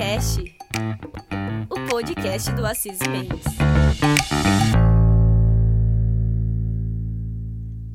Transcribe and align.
Cast, 0.00 0.40
o 1.68 1.90
podcast 1.90 2.50
do 2.52 2.64
Assis 2.64 2.98
Mendes. 3.00 3.44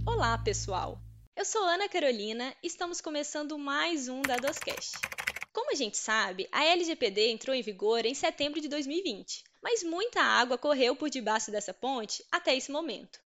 Olá, 0.06 0.38
pessoal. 0.38 1.02
Eu 1.36 1.44
sou 1.44 1.64
Ana 1.64 1.90
Carolina 1.90 2.54
e 2.62 2.68
estamos 2.68 3.02
começando 3.02 3.58
mais 3.58 4.08
um 4.08 4.22
da 4.22 4.36
Doscast. 4.36 5.00
Como 5.52 5.72
a 5.72 5.76
gente 5.76 5.98
sabe, 5.98 6.48
a 6.52 6.64
LGPD 6.66 7.32
entrou 7.32 7.56
em 7.56 7.64
vigor 7.64 8.06
em 8.06 8.14
setembro 8.14 8.62
de 8.62 8.68
2020, 8.68 9.44
mas 9.64 9.82
muita 9.82 10.22
água 10.22 10.60
correu 10.60 10.96
por 10.96 11.10
debaixo 11.10 11.50
dessa 11.50 11.74
ponte 11.74 12.24
até 12.32 12.56
esse 12.56 12.72
momento. 12.72 13.25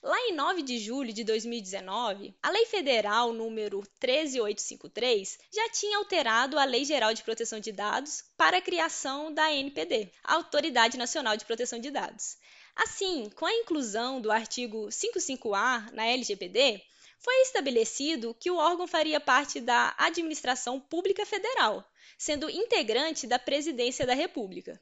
Lá 0.00 0.16
em 0.28 0.32
9 0.32 0.62
de 0.62 0.78
julho 0.78 1.12
de 1.12 1.24
2019, 1.24 2.32
a 2.40 2.50
Lei 2.50 2.66
Federal 2.66 3.32
número 3.32 3.82
13853 3.98 5.36
já 5.52 5.68
tinha 5.70 5.98
alterado 5.98 6.56
a 6.56 6.64
Lei 6.64 6.84
Geral 6.84 7.12
de 7.12 7.24
Proteção 7.24 7.58
de 7.58 7.72
Dados 7.72 8.22
para 8.36 8.58
a 8.58 8.62
criação 8.62 9.34
da 9.34 9.52
NPD, 9.52 10.12
Autoridade 10.22 10.96
Nacional 10.96 11.36
de 11.36 11.44
Proteção 11.44 11.80
de 11.80 11.90
Dados. 11.90 12.36
Assim, 12.76 13.28
com 13.34 13.44
a 13.44 13.52
inclusão 13.52 14.20
do 14.20 14.30
artigo 14.30 14.86
55A 14.86 15.90
na 15.90 16.06
LGPD, 16.06 16.80
foi 17.18 17.34
estabelecido 17.42 18.36
que 18.38 18.52
o 18.52 18.56
órgão 18.56 18.86
faria 18.86 19.18
parte 19.18 19.60
da 19.60 19.96
Administração 19.98 20.78
Pública 20.78 21.26
Federal, 21.26 21.84
sendo 22.16 22.48
integrante 22.48 23.26
da 23.26 23.36
Presidência 23.36 24.06
da 24.06 24.14
República. 24.14 24.80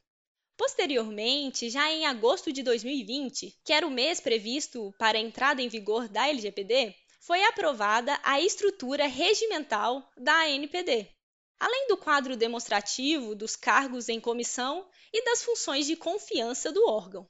Posteriormente, 0.57 1.69
já 1.69 1.93
em 1.93 2.07
agosto 2.07 2.53
de 2.53 2.63
2020, 2.63 3.59
que 3.63 3.73
era 3.73 3.87
o 3.87 3.91
mês 3.91 4.21
previsto 4.21 4.95
para 4.99 5.19
a 5.19 5.21
entrada 5.21 5.61
em 5.61 5.69
vigor 5.69 6.09
da 6.09 6.29
LGPD, 6.29 6.95
foi 7.21 7.45
aprovada 7.45 8.19
a 8.23 8.41
estrutura 8.41 9.07
regimental 9.07 10.09
da 10.17 10.45
ANPD, 10.45 11.11
além 11.59 11.89
do 11.89 11.97
quadro 11.97 12.37
demonstrativo 12.37 13.35
dos 13.35 13.57
cargos 13.57 14.09
em 14.09 14.21
comissão 14.21 14.89
e 15.13 15.25
das 15.25 15.43
funções 15.43 15.87
de 15.87 15.97
confiança 15.97 16.73
do 16.73 16.89
órgão. 16.89 17.29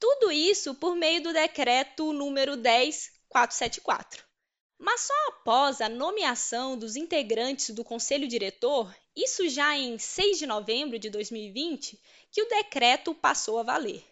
Tudo 0.00 0.32
isso 0.32 0.74
por 0.74 0.96
meio 0.96 1.22
do 1.22 1.32
decreto 1.32 2.12
número 2.12 2.56
10474. 2.56 4.24
Mas 4.78 5.02
só 5.02 5.14
após 5.28 5.80
a 5.80 5.88
nomeação 5.88 6.78
dos 6.78 6.94
integrantes 6.94 7.70
do 7.70 7.84
conselho 7.84 8.28
diretor, 8.28 8.94
isso 9.22 9.48
já 9.48 9.76
em 9.76 9.98
6 9.98 10.38
de 10.38 10.46
novembro 10.46 10.98
de 10.98 11.10
2020, 11.10 12.00
que 12.30 12.40
o 12.40 12.48
decreto 12.48 13.12
passou 13.12 13.58
a 13.58 13.64
valer. 13.64 14.04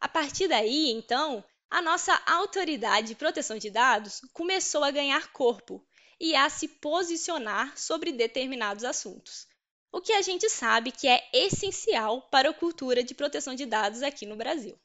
A 0.00 0.08
partir 0.08 0.48
daí, 0.48 0.90
então, 0.90 1.44
a 1.68 1.82
nossa 1.82 2.14
autoridade 2.26 3.08
de 3.08 3.14
proteção 3.14 3.58
de 3.58 3.68
dados 3.68 4.22
começou 4.32 4.82
a 4.82 4.90
ganhar 4.90 5.30
corpo 5.32 5.86
e 6.18 6.34
a 6.34 6.48
se 6.48 6.66
posicionar 6.66 7.76
sobre 7.76 8.12
determinados 8.12 8.82
assuntos, 8.82 9.46
o 9.92 10.00
que 10.00 10.12
a 10.14 10.22
gente 10.22 10.48
sabe 10.48 10.90
que 10.90 11.06
é 11.06 11.28
essencial 11.34 12.22
para 12.30 12.48
a 12.48 12.54
cultura 12.54 13.04
de 13.04 13.14
proteção 13.14 13.54
de 13.54 13.66
dados 13.66 14.02
aqui 14.02 14.24
no 14.24 14.36
Brasil. 14.36 14.78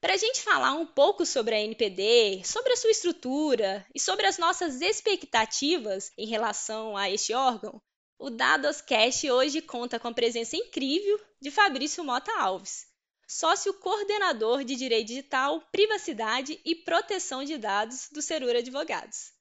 Para 0.00 0.14
a 0.14 0.16
gente 0.16 0.40
falar 0.40 0.72
um 0.72 0.86
pouco 0.86 1.26
sobre 1.26 1.54
a 1.54 1.60
NPD, 1.60 2.42
sobre 2.44 2.72
a 2.72 2.76
sua 2.76 2.90
estrutura 2.90 3.84
e 3.94 4.00
sobre 4.00 4.26
as 4.26 4.38
nossas 4.38 4.80
expectativas 4.80 6.10
em 6.16 6.26
relação 6.26 6.96
a 6.96 7.10
este 7.10 7.34
órgão, 7.34 7.82
o 8.18 8.30
Dadoscast 8.30 9.30
hoje 9.30 9.62
conta 9.62 9.98
com 10.00 10.08
a 10.08 10.12
presença 10.12 10.56
incrível 10.56 11.20
de 11.40 11.52
Fabrício 11.52 12.04
Mota 12.04 12.32
Alves, 12.40 12.84
sócio 13.28 13.72
coordenador 13.74 14.64
de 14.64 14.74
Direito 14.74 15.06
Digital, 15.06 15.62
Privacidade 15.70 16.60
e 16.64 16.74
Proteção 16.74 17.44
de 17.44 17.56
Dados 17.56 18.08
do 18.12 18.20
Serura 18.20 18.58
Advogados. 18.58 19.32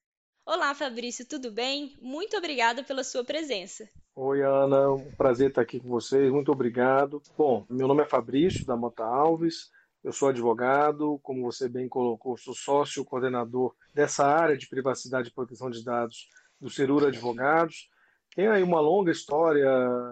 Olá, 0.45 0.75
Fabrício, 0.75 1.28
tudo 1.28 1.52
bem? 1.52 1.97
Muito 2.00 2.38
obrigada 2.38 2.84
pela 2.84 3.03
sua 3.03 3.23
presença. 3.23 3.89
Oi, 4.16 4.44
Ana, 4.44 4.91
um 4.91 5.12
prazer 5.16 5.50
estar 5.50 5.62
aqui 5.62 5.80
com 5.80 5.89
vocês, 5.89 6.31
muito 6.31 6.52
obrigado. 6.52 7.22
Bom, 7.36 7.66
meu 7.67 7.88
nome 7.88 8.03
é 8.03 8.08
Fabrício 8.08 8.64
da 8.64 8.75
Mota 8.75 9.03
Alves, 9.03 9.72
eu 10.03 10.13
sou 10.13 10.30
advogado, 10.30 11.19
como 11.24 11.41
você 11.41 11.68
bem 11.68 11.90
colocou, 11.90 12.38
sou 12.38 12.53
sócio 12.53 13.03
coordenador 13.03 13.75
dessa 13.91 14.25
área 14.25 14.56
de 14.56 14.69
privacidade 14.69 15.30
e 15.30 15.34
proteção 15.34 15.72
de 15.72 15.84
dados 15.84 16.30
do 16.62 16.69
Serura 16.69 17.07
Advogados. 17.07 17.90
Tenho 18.38 18.52
aí 18.52 18.62
uma 18.62 18.80
longa 18.80 19.12
história 19.12 19.68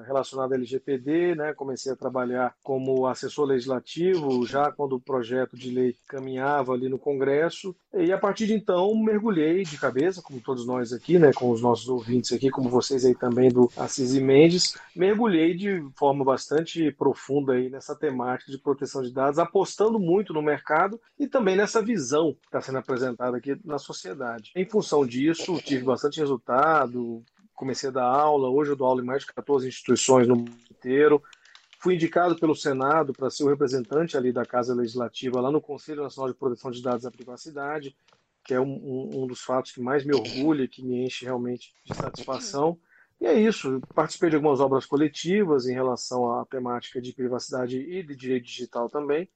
relacionada 0.07 0.55
à 0.55 0.57
LGPD, 0.57 1.35
né? 1.35 1.53
Comecei 1.53 1.91
a 1.91 1.95
trabalhar 1.95 2.55
como 2.63 3.05
assessor 3.05 3.45
legislativo 3.45 4.43
já 4.47 4.71
quando 4.71 4.93
o 4.95 4.99
projeto 4.99 5.55
de 5.55 5.69
lei 5.69 5.95
caminhava 6.07 6.73
ali 6.73 6.89
no 6.89 6.97
Congresso 6.97 7.75
e 7.93 8.11
a 8.11 8.17
partir 8.17 8.47
de 8.47 8.55
então 8.55 8.95
mergulhei 8.95 9.61
de 9.61 9.77
cabeça, 9.77 10.23
como 10.23 10.41
todos 10.41 10.65
nós 10.65 10.91
aqui, 10.91 11.19
né? 11.19 11.31
Com 11.33 11.51
os 11.51 11.61
nossos 11.61 11.87
ouvintes 11.87 12.33
aqui, 12.33 12.49
como 12.49 12.67
vocês 12.67 13.05
aí 13.05 13.13
também 13.13 13.51
do 13.51 13.69
Assis 13.77 14.15
e 14.15 14.19
Mendes, 14.19 14.75
mergulhei 14.95 15.53
de 15.53 15.87
forma 15.95 16.25
bastante 16.25 16.91
profunda 16.93 17.53
aí 17.53 17.69
nessa 17.69 17.95
temática 17.95 18.51
de 18.51 18.57
proteção 18.57 19.03
de 19.03 19.13
dados, 19.13 19.37
apostando 19.37 19.99
muito 19.99 20.33
no 20.33 20.41
mercado 20.41 20.99
e 21.19 21.27
também 21.27 21.55
nessa 21.55 21.79
visão 21.79 22.33
que 22.33 22.47
está 22.47 22.59
sendo 22.59 22.79
apresentada 22.79 23.37
aqui 23.37 23.55
na 23.63 23.77
sociedade. 23.77 24.51
Em 24.55 24.65
função 24.65 25.05
disso, 25.05 25.61
tive 25.61 25.83
bastante 25.83 26.19
resultado, 26.19 27.23
comecei 27.55 27.89
a 27.89 27.91
dar 27.91 28.05
aula, 28.05 28.49
hoje 28.49 28.71
eu 28.71 28.75
dou 28.75 28.87
aula 28.87 29.01
em 29.01 29.05
mais 29.05 29.21
de 29.21 29.33
14 29.33 29.67
instituições 29.67 30.27
no 30.27 30.35
mundo 30.35 30.51
inteiro. 30.69 31.23
Fui 31.79 31.95
indicado 31.95 32.35
pelo 32.35 32.55
Senado 32.55 33.13
para 33.13 33.29
ser 33.29 33.43
o 33.43 33.47
representante 33.47 34.17
ali 34.17 34.31
da 34.31 34.45
Casa 34.45 34.73
Legislativa 34.73 35.39
lá 35.39 35.51
no 35.51 35.61
Conselho 35.61 36.03
Nacional 36.03 36.31
de 36.31 36.37
Proteção 36.37 36.71
de 36.71 36.81
Dados 36.81 37.03
da 37.03 37.11
Privacidade, 37.11 37.95
que 38.43 38.53
é 38.53 38.59
um, 38.59 38.73
um, 38.73 39.23
um 39.23 39.27
dos 39.27 39.41
fatos 39.41 39.71
que 39.71 39.81
mais 39.81 40.03
me 40.03 40.13
orgulha, 40.13 40.67
que 40.67 40.83
me 40.83 41.05
enche 41.05 41.25
realmente 41.25 41.73
de 41.83 41.95
satisfação. 41.95 42.77
E 43.19 43.25
é 43.25 43.33
isso, 43.33 43.79
participei 43.93 44.29
de 44.29 44.35
algumas 44.35 44.59
obras 44.59 44.85
coletivas 44.85 45.67
em 45.67 45.73
relação 45.73 46.39
à 46.39 46.45
temática 46.45 47.01
de 47.01 47.13
privacidade 47.13 47.77
e 47.77 48.03
de 48.03 48.15
direito 48.15 48.45
digital 48.45 48.89
também. 48.89 49.29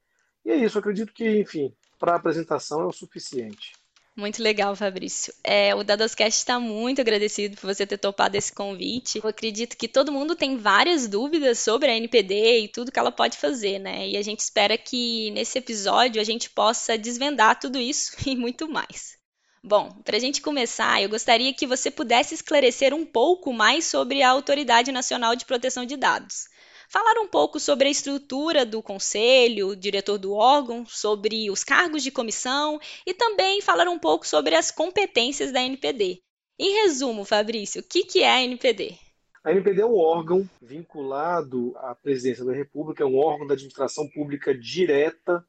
E 0.44 0.52
é 0.52 0.56
isso, 0.56 0.78
acredito 0.78 1.14
que, 1.14 1.40
enfim, 1.40 1.74
para 1.98 2.14
a 2.14 2.16
apresentação 2.16 2.82
é 2.82 2.86
o 2.86 2.92
suficiente. 2.92 3.74
Muito 4.16 4.44
legal, 4.44 4.76
Fabrício. 4.76 5.34
É, 5.44 5.74
o 5.74 5.84
Dadoscast 5.84 6.38
está 6.38 6.60
muito 6.60 7.00
agradecido 7.00 7.56
por 7.56 7.74
você 7.74 7.88
ter 7.88 7.98
topado 7.98 8.36
esse 8.36 8.52
convite. 8.52 9.18
Eu 9.18 9.30
acredito 9.30 9.78
que 9.78 9.88
todo 9.88 10.12
mundo 10.12 10.36
tem 10.36 10.58
várias 10.58 11.08
dúvidas 11.08 11.60
sobre 11.60 11.90
a 11.90 11.96
NPD 11.96 12.60
e 12.60 12.68
tudo 12.68 12.92
que 12.92 13.00
ela 13.00 13.12
pode 13.12 13.38
fazer, 13.38 13.80
né? 13.80 14.10
E 14.10 14.18
a 14.18 14.22
gente 14.22 14.40
espera 14.40 14.78
que 14.78 15.32
nesse 15.32 15.58
episódio 15.58 16.22
a 16.22 16.26
gente 16.26 16.50
possa 16.50 16.98
desvendar 16.98 17.60
tudo 17.60 17.80
isso 17.80 18.12
e 18.28 18.36
muito 18.36 18.68
mais. 18.68 19.18
Bom, 19.64 19.90
para 20.04 20.18
a 20.18 20.20
gente 20.20 20.42
começar, 20.42 21.02
eu 21.02 21.10
gostaria 21.10 21.54
que 21.54 21.68
você 21.68 21.90
pudesse 21.90 22.34
esclarecer 22.34 22.94
um 22.94 23.06
pouco 23.06 23.54
mais 23.54 23.86
sobre 23.86 24.22
a 24.22 24.30
Autoridade 24.30 24.92
Nacional 24.92 25.36
de 25.36 25.46
Proteção 25.46 25.86
de 25.86 25.96
Dados 25.96 26.48
falar 26.90 27.22
um 27.22 27.28
pouco 27.28 27.60
sobre 27.60 27.88
a 27.88 27.92
estrutura 27.92 28.66
do 28.66 28.82
conselho, 28.82 29.76
diretor 29.76 30.18
do 30.18 30.34
órgão, 30.34 30.86
sobre 30.86 31.50
os 31.52 31.64
cargos 31.64 32.02
de 32.02 32.12
comissão 32.12 32.80
e 33.06 33.14
também 33.14 33.62
falar 33.62 33.88
um 33.88 34.00
pouco 34.00 34.28
sobre 34.28 34.56
as 34.56 34.72
competências 34.72 35.52
da 35.52 35.62
NPD. 35.62 36.20
Em 36.58 36.84
resumo, 36.84 37.24
Fabrício, 37.24 37.82
o 37.82 37.84
que, 37.84 38.04
que 38.04 38.24
é 38.24 38.32
a 38.32 38.42
NPD? 38.42 38.98
A 39.44 39.52
NPD 39.52 39.82
é 39.82 39.86
um 39.86 39.96
órgão 39.96 40.50
vinculado 40.62 41.74
à 41.78 41.96
presidência 41.96 42.44
da 42.44 42.54
República, 42.54 43.04
é 43.04 43.08
um 43.08 43.18
órgão 43.18 43.48
da 43.48 43.54
administração 43.54 44.10
pública 44.10 44.54
direta 44.54 45.46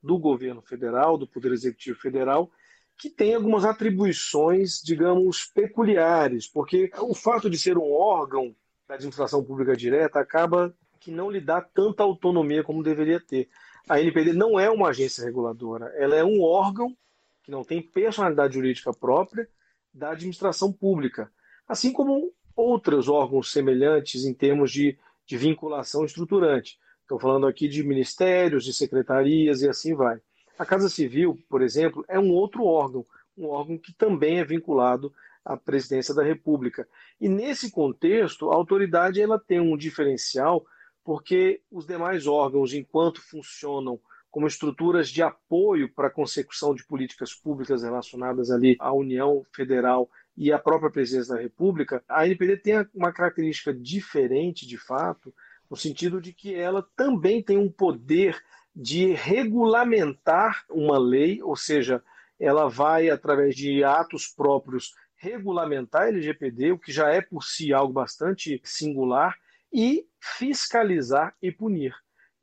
do 0.00 0.18
governo 0.18 0.62
federal, 0.62 1.16
do 1.16 1.26
Poder 1.26 1.52
Executivo 1.52 1.98
Federal, 1.98 2.50
que 2.98 3.08
tem 3.08 3.34
algumas 3.34 3.64
atribuições, 3.64 4.80
digamos, 4.84 5.44
peculiares, 5.46 6.46
porque 6.46 6.90
o 7.00 7.14
fato 7.14 7.48
de 7.48 7.58
ser 7.58 7.78
um 7.78 7.90
órgão 7.90 8.54
da 8.86 8.94
administração 8.94 9.42
pública 9.42 9.74
direta 9.74 10.20
acaba 10.20 10.72
que 11.02 11.10
não 11.10 11.30
lhe 11.30 11.40
dá 11.40 11.60
tanta 11.60 12.02
autonomia 12.02 12.62
como 12.62 12.82
deveria 12.82 13.20
ter. 13.20 13.48
A 13.88 14.00
NPD 14.00 14.32
não 14.32 14.58
é 14.58 14.70
uma 14.70 14.88
agência 14.88 15.24
reguladora, 15.24 15.92
ela 15.96 16.14
é 16.14 16.24
um 16.24 16.40
órgão 16.40 16.96
que 17.42 17.50
não 17.50 17.64
tem 17.64 17.82
personalidade 17.82 18.54
jurídica 18.54 18.92
própria 18.92 19.48
da 19.92 20.12
administração 20.12 20.72
pública, 20.72 21.30
assim 21.66 21.92
como 21.92 22.32
outros 22.54 23.08
órgãos 23.08 23.50
semelhantes 23.50 24.24
em 24.24 24.32
termos 24.32 24.70
de, 24.70 24.96
de 25.26 25.36
vinculação 25.36 26.04
estruturante. 26.04 26.78
Estou 27.00 27.18
falando 27.18 27.46
aqui 27.46 27.66
de 27.66 27.82
ministérios, 27.82 28.64
de 28.64 28.72
secretarias 28.72 29.62
e 29.62 29.68
assim 29.68 29.94
vai. 29.94 30.20
A 30.56 30.64
Casa 30.64 30.88
Civil, 30.88 31.38
por 31.48 31.62
exemplo, 31.62 32.04
é 32.08 32.18
um 32.18 32.30
outro 32.30 32.64
órgão, 32.64 33.04
um 33.36 33.48
órgão 33.48 33.76
que 33.76 33.92
também 33.92 34.38
é 34.38 34.44
vinculado 34.44 35.12
à 35.44 35.56
presidência 35.56 36.14
da 36.14 36.22
República. 36.22 36.86
E 37.20 37.28
nesse 37.28 37.70
contexto, 37.70 38.50
a 38.50 38.54
autoridade 38.54 39.20
ela 39.20 39.40
tem 39.40 39.58
um 39.58 39.76
diferencial 39.76 40.64
porque 41.04 41.60
os 41.70 41.86
demais 41.86 42.26
órgãos, 42.26 42.72
enquanto 42.72 43.20
funcionam 43.20 44.00
como 44.30 44.46
estruturas 44.46 45.10
de 45.10 45.22
apoio 45.22 45.92
para 45.92 46.08
a 46.08 46.10
consecução 46.10 46.74
de 46.74 46.84
políticas 46.84 47.34
públicas 47.34 47.82
relacionadas 47.82 48.50
ali 48.50 48.76
à 48.78 48.92
União 48.92 49.44
Federal 49.52 50.08
e 50.36 50.50
à 50.50 50.58
própria 50.58 50.90
presidência 50.90 51.34
da 51.34 51.40
República, 51.40 52.02
a 52.08 52.26
NPD 52.26 52.56
tem 52.56 52.86
uma 52.94 53.12
característica 53.12 53.74
diferente, 53.74 54.66
de 54.66 54.78
fato, 54.78 55.34
no 55.70 55.76
sentido 55.76 56.20
de 56.20 56.32
que 56.32 56.54
ela 56.54 56.86
também 56.96 57.42
tem 57.42 57.58
um 57.58 57.70
poder 57.70 58.42
de 58.74 59.12
regulamentar 59.12 60.64
uma 60.70 60.98
lei, 60.98 61.42
ou 61.42 61.54
seja, 61.54 62.02
ela 62.40 62.68
vai, 62.68 63.10
através 63.10 63.54
de 63.54 63.84
atos 63.84 64.26
próprios, 64.26 64.94
regulamentar 65.14 66.02
a 66.02 66.08
LGPD, 66.08 66.72
o 66.72 66.78
que 66.78 66.90
já 66.90 67.10
é 67.10 67.20
por 67.20 67.44
si 67.44 67.72
algo 67.72 67.92
bastante 67.92 68.60
singular, 68.64 69.38
e 69.72 70.06
fiscalizar 70.20 71.34
e 71.40 71.50
punir. 71.50 71.94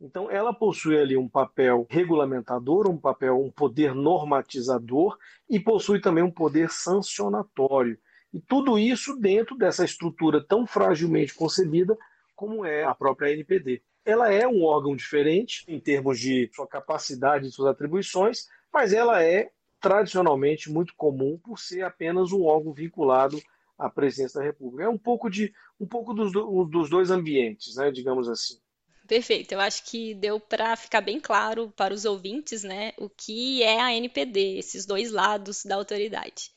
Então, 0.02 0.32
ela 0.32 0.54
possui 0.54 0.98
ali 0.98 1.18
um 1.18 1.28
papel 1.28 1.86
regulamentador, 1.90 2.90
um 2.90 2.98
papel, 2.98 3.38
um 3.44 3.52
poder 3.52 3.94
normatizador 3.94 5.18
e 5.50 5.60
possui 5.60 6.00
também 6.00 6.24
um 6.24 6.32
poder 6.32 6.70
sancionatório. 6.70 7.98
E 8.34 8.40
tudo 8.40 8.80
isso 8.80 9.18
dentro 9.18 9.58
dessa 9.58 9.84
estrutura 9.84 10.44
tão 10.44 10.66
fragilmente 10.66 11.34
concebida 11.34 11.98
como 12.36 12.66
é 12.66 12.86
a 12.86 12.96
própria 12.96 13.34
NPD. 13.34 13.82
Ela 14.06 14.32
é 14.32 14.48
um 14.48 14.64
órgão 14.64 14.96
diferente 14.96 15.66
em 15.68 15.80
termos 15.80 16.20
de 16.20 16.50
sua 16.54 16.68
capacidade 16.68 17.48
e 17.48 17.52
suas 17.52 17.70
atribuições, 17.70 18.48
mas 18.72 18.94
ela 18.94 19.22
é 19.22 19.52
tradicionalmente 19.82 20.72
muito 20.72 20.94
comum 20.96 21.38
por 21.44 21.60
ser 21.60 21.82
apenas 21.82 22.32
um 22.32 22.44
órgão 22.46 22.74
vinculado 22.74 23.38
à 23.80 23.90
presidência 23.90 24.40
da 24.40 24.46
República. 24.46 24.84
É 24.84 24.90
um 24.90 24.98
pouco 24.98 25.30
de 25.30 25.54
um 25.80 25.88
pouco 25.88 26.14
dos, 26.14 26.32
dos 26.70 26.90
dois 26.90 27.10
ambientes, 27.10 27.76
né, 27.76 27.90
digamos 27.90 28.28
assim. 28.28 28.60
Perfeito. 29.08 29.54
Eu 29.54 29.60
acho 29.60 29.84
que 29.90 30.14
deu 30.14 30.40
para 30.40 30.76
ficar 30.76 31.02
bem 31.02 31.20
claro 31.20 31.72
para 31.76 31.94
os 31.94 32.06
ouvintes, 32.06 32.62
né, 32.64 32.92
o 32.98 33.10
que 33.10 33.64
é 33.64 33.82
a 33.82 33.94
NPD, 33.94 34.58
esses 34.60 34.86
dois 34.86 35.12
lados 35.12 35.64
da 35.64 35.76
autoridade. 35.76 36.52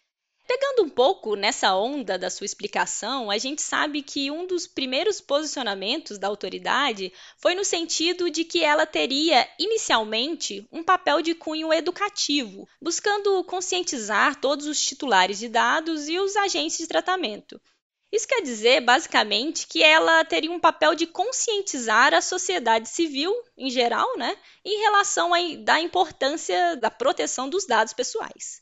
Pegando 0.46 0.82
um 0.82 0.88
pouco 0.88 1.36
nessa 1.36 1.74
onda 1.74 2.18
da 2.18 2.28
sua 2.28 2.44
explicação, 2.44 3.30
a 3.30 3.38
gente 3.38 3.62
sabe 3.62 4.02
que 4.02 4.30
um 4.30 4.46
dos 4.46 4.66
primeiros 4.66 5.20
posicionamentos 5.20 6.18
da 6.18 6.26
autoridade 6.26 7.12
foi 7.38 7.54
no 7.54 7.64
sentido 7.64 8.28
de 8.28 8.44
que 8.44 8.62
ela 8.62 8.84
teria, 8.84 9.48
inicialmente, 9.58 10.66
um 10.72 10.82
papel 10.82 11.22
de 11.22 11.34
cunho 11.34 11.72
educativo, 11.72 12.68
buscando 12.80 13.42
conscientizar 13.44 14.40
todos 14.40 14.66
os 14.66 14.84
titulares 14.84 15.38
de 15.38 15.48
dados 15.48 16.08
e 16.08 16.18
os 16.18 16.34
agentes 16.36 16.78
de 16.78 16.88
tratamento. 16.88 17.60
Isso 18.10 18.28
quer 18.28 18.42
dizer, 18.42 18.80
basicamente, 18.80 19.66
que 19.66 19.82
ela 19.82 20.24
teria 20.24 20.50
um 20.50 20.60
papel 20.60 20.94
de 20.94 21.06
conscientizar 21.06 22.12
a 22.12 22.20
sociedade 22.20 22.88
civil, 22.88 23.32
em 23.56 23.70
geral, 23.70 24.18
né, 24.18 24.36
em 24.64 24.80
relação 24.80 25.32
à 25.32 25.80
importância 25.80 26.76
da 26.76 26.90
proteção 26.90 27.48
dos 27.48 27.64
dados 27.64 27.94
pessoais. 27.94 28.60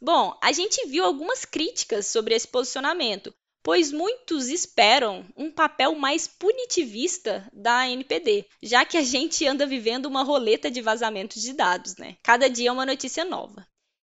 Bom, 0.00 0.36
a 0.40 0.52
gente 0.52 0.86
viu 0.86 1.04
algumas 1.04 1.44
críticas 1.44 2.06
sobre 2.06 2.34
esse 2.34 2.46
posicionamento, 2.46 3.34
pois 3.64 3.90
muitos 3.90 4.48
esperam 4.48 5.26
um 5.36 5.50
papel 5.50 5.94
mais 5.96 6.28
punitivista 6.28 7.48
da 7.52 7.88
NPD, 7.88 8.46
já 8.62 8.84
que 8.84 8.96
a 8.96 9.02
gente 9.02 9.46
anda 9.46 9.66
vivendo 9.66 10.06
uma 10.06 10.22
roleta 10.22 10.70
de 10.70 10.80
vazamentos 10.80 11.42
de 11.42 11.52
dados, 11.52 11.96
né? 11.96 12.16
Cada 12.22 12.48
dia 12.48 12.68
é 12.68 12.72
uma 12.72 12.86
notícia 12.86 13.24
nova. 13.24 13.66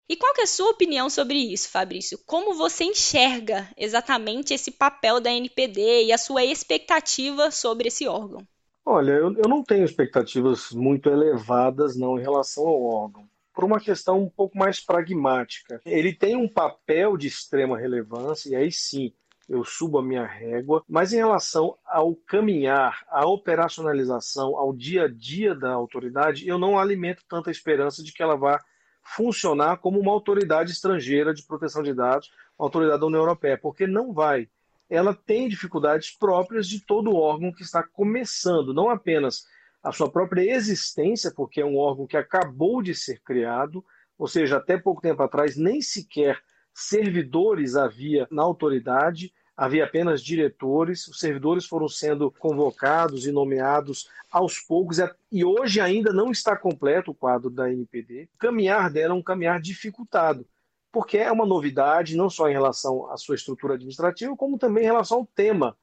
E 0.09 0.17
qual 0.17 0.33
é 0.39 0.43
a 0.43 0.47
sua 0.47 0.71
opinião 0.71 1.09
sobre 1.09 1.39
isso, 1.39 1.69
Fabrício? 1.69 2.19
Como 2.27 2.55
você 2.55 2.85
enxerga 2.85 3.69
exatamente 3.77 4.53
esse 4.53 4.71
papel 4.73 5.21
da 5.21 5.31
NPD 5.31 6.07
e 6.07 6.13
a 6.13 6.19
sua 6.19 6.45
expectativa 6.45 7.51
sobre 7.51 7.89
esse 7.89 8.09
órgão? 8.09 8.47
Olha, 8.85 9.13
eu, 9.13 9.33
eu 9.37 9.49
não 9.49 9.63
tenho 9.63 9.85
expectativas 9.85 10.73
muito 10.73 11.09
elevadas 11.09 11.97
não 11.97 12.19
em 12.19 12.23
relação 12.23 12.67
ao 12.67 12.83
órgão, 12.83 13.30
por 13.61 13.65
uma 13.67 13.79
questão 13.79 14.23
um 14.23 14.31
pouco 14.31 14.57
mais 14.57 14.81
pragmática. 14.81 15.83
Ele 15.85 16.15
tem 16.15 16.35
um 16.35 16.49
papel 16.49 17.15
de 17.19 17.27
extrema 17.27 17.77
relevância, 17.77 18.49
e 18.49 18.57
aí 18.57 18.73
sim, 18.73 19.13
eu 19.47 19.63
subo 19.65 19.99
a 19.99 20.03
minha 20.03 20.25
régua, 20.25 20.83
mas 20.89 21.13
em 21.13 21.17
relação 21.17 21.77
ao 21.85 22.17
caminhar, 22.17 23.05
à 23.11 23.27
operacionalização, 23.27 24.57
ao 24.57 24.73
dia 24.73 25.05
a 25.05 25.09
dia 25.09 25.55
da 25.55 25.73
autoridade, 25.73 26.49
eu 26.49 26.59
não 26.59 26.79
alimento 26.79 27.23
tanta 27.29 27.51
esperança 27.51 28.03
de 28.03 28.15
que 28.15 28.23
ela 28.23 28.35
vá 28.35 28.59
funcionar 29.05 29.77
como 29.77 30.01
uma 30.01 30.11
autoridade 30.11 30.73
estrangeira 30.73 31.35
de 31.35 31.45
proteção 31.45 31.83
de 31.83 31.93
dados, 31.93 32.31
uma 32.59 32.65
autoridade 32.65 33.01
da 33.01 33.07
União 33.07 33.21
Europeia, 33.21 33.59
porque 33.59 33.87
não 33.87 34.15
vai. 34.15 34.49
Ela 34.89 35.13
tem 35.13 35.51
dificuldades 35.51 36.17
próprias 36.17 36.67
de 36.67 36.81
todo 36.81 37.15
órgão 37.15 37.53
que 37.53 37.63
está 37.63 37.83
começando, 37.83 38.73
não 38.73 38.89
apenas 38.89 39.45
a 39.83 39.93
sua 39.93 40.11
própria 40.11 40.43
existência, 40.55 41.33
porque 41.35 41.61
é 41.61 41.65
um 41.65 41.77
órgão 41.77 42.07
que 42.07 42.17
acabou 42.17 42.83
de 42.83 42.95
ser 42.95 43.21
criado, 43.23 43.85
ou 44.19 44.29
seja, 44.29 44.59
até 44.59 44.77
pouco 44.77 45.01
tempo 45.01 45.23
atrás 45.23 45.57
nem 45.57 45.81
sequer 45.81 46.41
servidores 46.75 47.77
havia 47.77 48.29
na 48.31 48.43
autoridade, 48.43 49.33
havia 49.57 49.85
apenas 49.85 50.23
diretores, 50.23 51.07
os 51.09 51.19
servidores 51.19 51.67
foram 51.67 51.89
sendo 51.89 52.31
convocados 52.31 53.27
e 53.27 53.33
nomeados 53.33 54.09
aos 54.31 54.59
poucos, 54.59 54.99
e 55.31 55.45
hoje 55.45 55.81
ainda 55.81 56.13
não 56.13 56.31
está 56.31 56.57
completo 56.57 57.11
o 57.11 57.15
quadro 57.15 57.51
da 57.51 57.71
NPD. 57.71 58.29
O 58.35 58.39
caminhar 58.39 58.91
dela 58.91 59.15
é 59.15 59.17
um 59.17 59.23
caminhar 59.23 59.61
dificultado, 59.61 60.47
porque 60.93 61.19
é 61.19 61.31
uma 61.31 61.45
novidade, 61.45 62.17
não 62.17 62.31
só 62.31 62.49
em 62.49 62.53
relação 62.53 63.11
à 63.11 63.17
sua 63.17 63.35
estrutura 63.35 63.75
administrativa, 63.75 64.37
como 64.37 64.59
também 64.59 64.85
em 64.85 64.87
relação 64.87 65.19
ao 65.19 65.27
tema. 65.27 65.77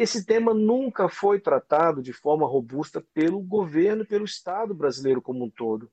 Esse 0.00 0.24
tema 0.24 0.54
nunca 0.54 1.10
foi 1.10 1.38
tratado 1.38 2.02
de 2.02 2.10
forma 2.10 2.46
robusta 2.46 3.04
pelo 3.12 3.38
governo 3.38 4.02
e 4.02 4.06
pelo 4.06 4.24
Estado 4.24 4.72
brasileiro 4.72 5.20
como 5.20 5.44
um 5.44 5.50
todo. 5.50 5.92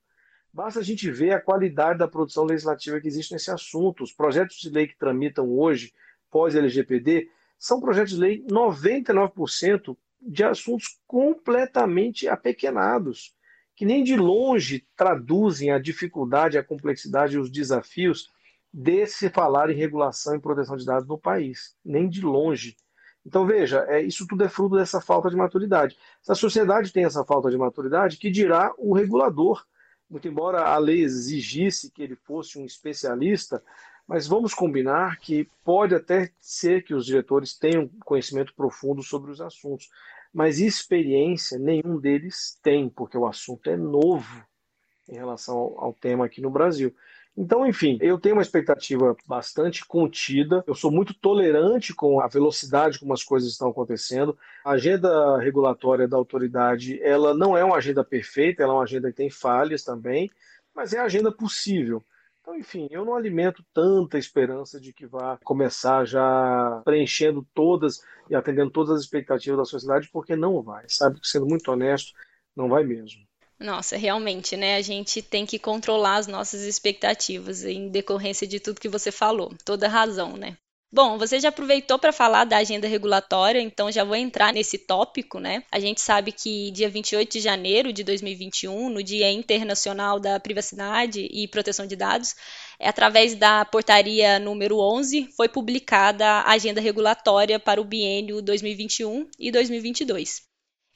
Basta 0.53 0.79
a 0.79 0.81
gente 0.81 1.11
ver 1.11 1.31
a 1.31 1.41
qualidade 1.41 1.99
da 1.99 2.07
produção 2.07 2.45
legislativa 2.45 3.01
que 3.01 3.07
existe 3.09 3.33
nesse 3.33 3.51
assunto. 3.51 4.05
Os 4.05 4.13
projetos 4.13 4.61
de 4.61 4.69
lei 4.69 4.87
que 4.87 4.97
tramitam 4.97 5.51
hoje 5.51 5.91
pós-LGPD, 6.31 7.29
são 7.59 7.81
projetos 7.81 8.13
de 8.13 8.19
lei 8.21 8.45
99% 8.45 9.97
de 10.21 10.41
assuntos 10.45 11.01
completamente 11.05 12.29
apequenados, 12.29 13.35
que 13.75 13.83
nem 13.83 14.05
de 14.05 14.15
longe 14.15 14.87
traduzem 14.95 15.69
a 15.71 15.79
dificuldade, 15.79 16.57
a 16.57 16.63
complexidade 16.63 17.35
e 17.35 17.39
os 17.39 17.51
desafios 17.51 18.31
desse 18.71 19.29
falar 19.29 19.69
em 19.69 19.75
regulação 19.75 20.33
e 20.33 20.39
proteção 20.39 20.77
de 20.77 20.85
dados 20.85 21.09
no 21.09 21.17
país, 21.17 21.75
nem 21.83 22.07
de 22.07 22.21
longe. 22.21 22.77
Então 23.27 23.45
veja, 23.45 23.85
é, 23.89 24.01
isso 24.01 24.25
tudo 24.25 24.45
é 24.45 24.47
fruto 24.47 24.77
dessa 24.77 25.01
falta 25.01 25.29
de 25.29 25.35
maturidade. 25.35 25.97
Se 26.23 26.31
a 26.31 26.35
sociedade 26.35 26.93
tem 26.93 27.03
essa 27.03 27.25
falta 27.25 27.51
de 27.51 27.57
maturidade, 27.57 28.15
que 28.15 28.31
dirá 28.31 28.73
o 28.77 28.93
regulador? 28.93 29.65
Muito 30.09 30.29
embora 30.29 30.69
a 30.69 30.77
lei 30.77 31.01
exigisse 31.01 31.91
que 31.91 32.01
ele 32.01 32.15
fosse 32.15 32.57
um 32.57 32.63
especialista, 32.63 33.61
mas 34.07 34.25
vamos 34.25 34.53
combinar 34.53 35.19
que 35.19 35.49
pode 35.65 35.93
até 35.93 36.31
ser 36.39 36.85
que 36.85 36.93
os 36.93 37.05
diretores 37.05 37.53
tenham 37.53 37.89
conhecimento 38.05 38.53
profundo 38.55 39.03
sobre 39.03 39.29
os 39.29 39.41
assuntos, 39.41 39.89
mas 40.33 40.61
experiência 40.61 41.59
nenhum 41.59 41.99
deles 41.99 42.57
tem, 42.63 42.87
porque 42.87 43.17
o 43.17 43.27
assunto 43.27 43.69
é 43.69 43.75
novo 43.75 44.41
em 45.09 45.15
relação 45.15 45.57
ao, 45.57 45.83
ao 45.83 45.93
tema 45.93 46.25
aqui 46.25 46.39
no 46.39 46.49
Brasil. 46.49 46.95
Então, 47.37 47.67
enfim, 47.67 47.99
eu 48.01 48.19
tenho 48.19 48.33
uma 48.33 48.41
expectativa 48.41 49.15
bastante 49.27 49.85
contida. 49.85 50.63
Eu 50.65 50.73
sou 50.73 50.91
muito 50.91 51.13
tolerante 51.13 51.93
com 51.93 52.19
a 52.19 52.27
velocidade 52.27 52.97
como 52.99 53.13
as 53.13 53.23
coisas 53.23 53.51
estão 53.51 53.69
acontecendo. 53.69 54.35
A 54.65 54.71
agenda 54.71 55.37
regulatória 55.37 56.07
da 56.07 56.17
autoridade, 56.17 56.99
ela 57.03 57.35
não 57.35 57.55
é 57.55 57.63
uma 57.63 57.77
agenda 57.77 58.03
perfeita, 58.03 58.63
ela 58.63 58.73
é 58.73 58.75
uma 58.77 58.83
agenda 58.83 59.11
que 59.11 59.17
tem 59.17 59.29
falhas 59.29 59.83
também, 59.83 60.31
mas 60.73 60.93
é 60.93 60.97
a 60.97 61.03
agenda 61.03 61.31
possível. 61.31 62.03
Então, 62.41 62.55
enfim, 62.55 62.87
eu 62.89 63.05
não 63.05 63.13
alimento 63.13 63.63
tanta 63.71 64.17
esperança 64.17 64.79
de 64.79 64.91
que 64.91 65.05
vá 65.05 65.37
começar 65.43 66.05
já 66.05 66.81
preenchendo 66.83 67.45
todas 67.53 68.01
e 68.31 68.35
atendendo 68.35 68.71
todas 68.71 68.95
as 68.95 69.01
expectativas 69.01 69.59
da 69.59 69.65
sociedade, 69.65 70.09
porque 70.11 70.35
não 70.35 70.63
vai, 70.63 70.85
sabe? 70.87 71.19
Sendo 71.21 71.45
muito 71.45 71.71
honesto, 71.71 72.13
não 72.55 72.67
vai 72.67 72.83
mesmo. 72.83 73.21
Nossa, 73.59 73.97
realmente, 73.97 74.55
né? 74.55 74.75
A 74.75 74.81
gente 74.81 75.21
tem 75.21 75.45
que 75.45 75.59
controlar 75.59 76.17
as 76.17 76.27
nossas 76.27 76.61
expectativas 76.61 77.63
em 77.63 77.89
decorrência 77.89 78.47
de 78.47 78.59
tudo 78.59 78.81
que 78.81 78.89
você 78.89 79.11
falou. 79.11 79.53
Toda 79.65 79.87
razão, 79.87 80.37
né? 80.37 80.57
Bom, 80.89 81.17
você 81.17 81.37
já 81.39 81.49
aproveitou 81.49 81.99
para 81.99 82.13
falar 82.13 82.45
da 82.45 82.57
agenda 82.57 82.87
regulatória, 82.87 83.59
então 83.59 83.91
já 83.91 84.05
vou 84.05 84.15
entrar 84.15 84.53
nesse 84.53 84.77
tópico, 84.77 85.37
né? 85.37 85.63
A 85.69 85.79
gente 85.79 85.99
sabe 85.99 86.31
que 86.31 86.71
dia 86.71 86.89
28 86.89 87.33
de 87.33 87.39
janeiro 87.41 87.91
de 87.91 88.03
2021, 88.05 88.89
no 88.89 89.03
Dia 89.03 89.29
Internacional 89.29 90.17
da 90.17 90.39
Privacidade 90.39 91.27
e 91.29 91.45
Proteção 91.47 91.85
de 91.85 91.95
Dados, 91.95 92.35
é 92.79 92.87
através 92.87 93.35
da 93.35 93.65
portaria 93.65 94.39
número 94.39 94.79
11, 94.79 95.29
foi 95.35 95.49
publicada 95.49 96.25
a 96.25 96.51
agenda 96.53 96.79
regulatória 96.79 97.59
para 97.59 97.81
o 97.81 97.85
biênio 97.85 98.41
2021 98.41 99.27
e 99.37 99.51
2022. 99.51 100.47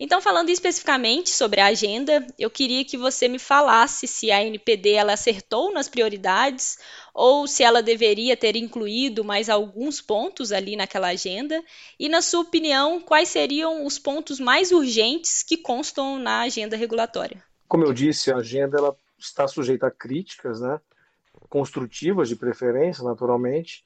Então, 0.03 0.19
falando 0.19 0.49
especificamente 0.49 1.29
sobre 1.29 1.61
a 1.61 1.67
agenda, 1.67 2.25
eu 2.39 2.49
queria 2.49 2.83
que 2.83 2.97
você 2.97 3.27
me 3.27 3.37
falasse 3.37 4.07
se 4.07 4.31
a 4.31 4.43
NPD 4.43 4.93
ela 4.93 5.13
acertou 5.13 5.71
nas 5.71 5.87
prioridades 5.87 6.79
ou 7.13 7.45
se 7.45 7.61
ela 7.61 7.83
deveria 7.83 8.35
ter 8.35 8.55
incluído 8.55 9.23
mais 9.23 9.47
alguns 9.47 10.01
pontos 10.01 10.51
ali 10.51 10.75
naquela 10.75 11.09
agenda 11.09 11.63
e, 11.99 12.09
na 12.09 12.19
sua 12.19 12.39
opinião, 12.39 12.99
quais 12.99 13.29
seriam 13.29 13.85
os 13.85 13.99
pontos 13.99 14.39
mais 14.39 14.71
urgentes 14.71 15.43
que 15.43 15.55
constam 15.55 16.17
na 16.17 16.41
agenda 16.41 16.75
regulatória. 16.75 17.43
Como 17.67 17.85
eu 17.85 17.93
disse, 17.93 18.31
a 18.31 18.37
agenda 18.37 18.79
ela 18.79 18.95
está 19.19 19.47
sujeita 19.47 19.85
a 19.85 19.91
críticas, 19.91 20.61
né? 20.61 20.81
construtivas 21.47 22.27
de 22.27 22.35
preferência, 22.35 23.03
naturalmente, 23.03 23.83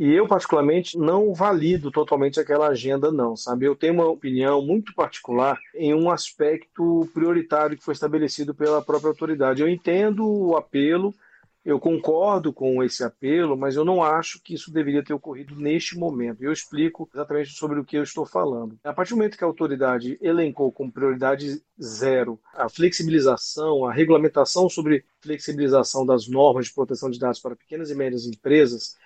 e 0.00 0.10
eu, 0.14 0.26
particularmente, 0.26 0.96
não 0.98 1.34
valido 1.34 1.90
totalmente 1.90 2.40
aquela 2.40 2.68
agenda, 2.68 3.12
não, 3.12 3.36
sabe? 3.36 3.66
Eu 3.66 3.76
tenho 3.76 3.92
uma 3.92 4.08
opinião 4.08 4.64
muito 4.64 4.94
particular 4.94 5.60
em 5.74 5.92
um 5.94 6.10
aspecto 6.10 7.06
prioritário 7.12 7.76
que 7.76 7.84
foi 7.84 7.92
estabelecido 7.92 8.54
pela 8.54 8.82
própria 8.82 9.10
autoridade. 9.10 9.60
Eu 9.60 9.68
entendo 9.68 10.26
o 10.26 10.56
apelo 10.56 11.14
Eu 11.62 11.78
concordo 11.78 12.54
com 12.54 12.82
esse 12.82 13.04
apelo, 13.04 13.54
mas 13.54 13.76
eu 13.76 13.84
não 13.84 14.02
acho 14.02 14.42
que 14.42 14.54
isso 14.54 14.72
deveria 14.72 15.04
ter 15.04 15.12
ocorrido 15.12 15.54
neste 15.54 15.96
momento. 15.98 16.42
Eu 16.42 16.52
explico 16.52 17.08
exatamente 17.14 17.50
sobre 17.50 17.78
o 17.78 17.84
que 17.84 17.98
eu 17.98 18.02
estou 18.02 18.24
falando. 18.24 18.78
A 18.82 18.94
partir 18.94 19.10
do 19.10 19.18
momento 19.18 19.36
que 19.36 19.44
a 19.44 19.46
autoridade 19.46 20.16
elencou 20.22 20.72
como 20.72 20.90
prioridade 20.90 21.62
zero 21.80 22.40
a 22.54 22.68
flexibilização, 22.70 23.84
a 23.84 23.92
regulamentação 23.92 24.70
sobre 24.70 25.04
flexibilização 25.20 26.06
das 26.06 26.26
normas 26.26 26.66
de 26.66 26.72
proteção 26.72 27.10
de 27.10 27.18
dados 27.18 27.40
para 27.40 27.54
pequenas 27.54 27.90
e 27.90 27.94
médias 27.94 28.24
empresas, 28.24 28.96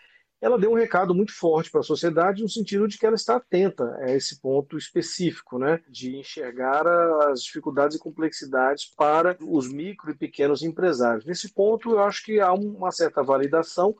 ela 0.45 0.59
deu 0.59 0.71
um 0.71 0.77
recado 0.77 1.15
muito 1.15 1.33
forte 1.33 1.71
para 1.71 1.81
a 1.81 1.83
sociedade 1.83 2.43
no 2.43 2.49
sentido 2.51 2.87
de 2.87 2.99
que 2.99 3.07
ela 3.07 3.15
está 3.15 3.37
atenta 3.37 3.97
a 4.01 4.15
esse 4.15 4.39
ponto 4.43 4.77
específico, 4.77 5.59
né, 5.59 5.81
de 5.89 6.19
enxergar 6.19 6.87
as 7.31 7.43
dificuldades 7.43 7.97
e 7.97 7.99
complexidades 7.99 8.85
para 8.95 9.39
os 9.41 9.73
micro 9.73 10.11
e 10.11 10.15
pequenos 10.15 10.63
empresários. 10.63 11.25
Nesse 11.25 11.51
ponto, 11.51 11.93
eu 11.93 12.01
acho 12.01 12.23
que 12.23 12.41
há 12.41 12.53
uma 12.53 12.91
certa 12.91 13.23
validação, 13.23 13.97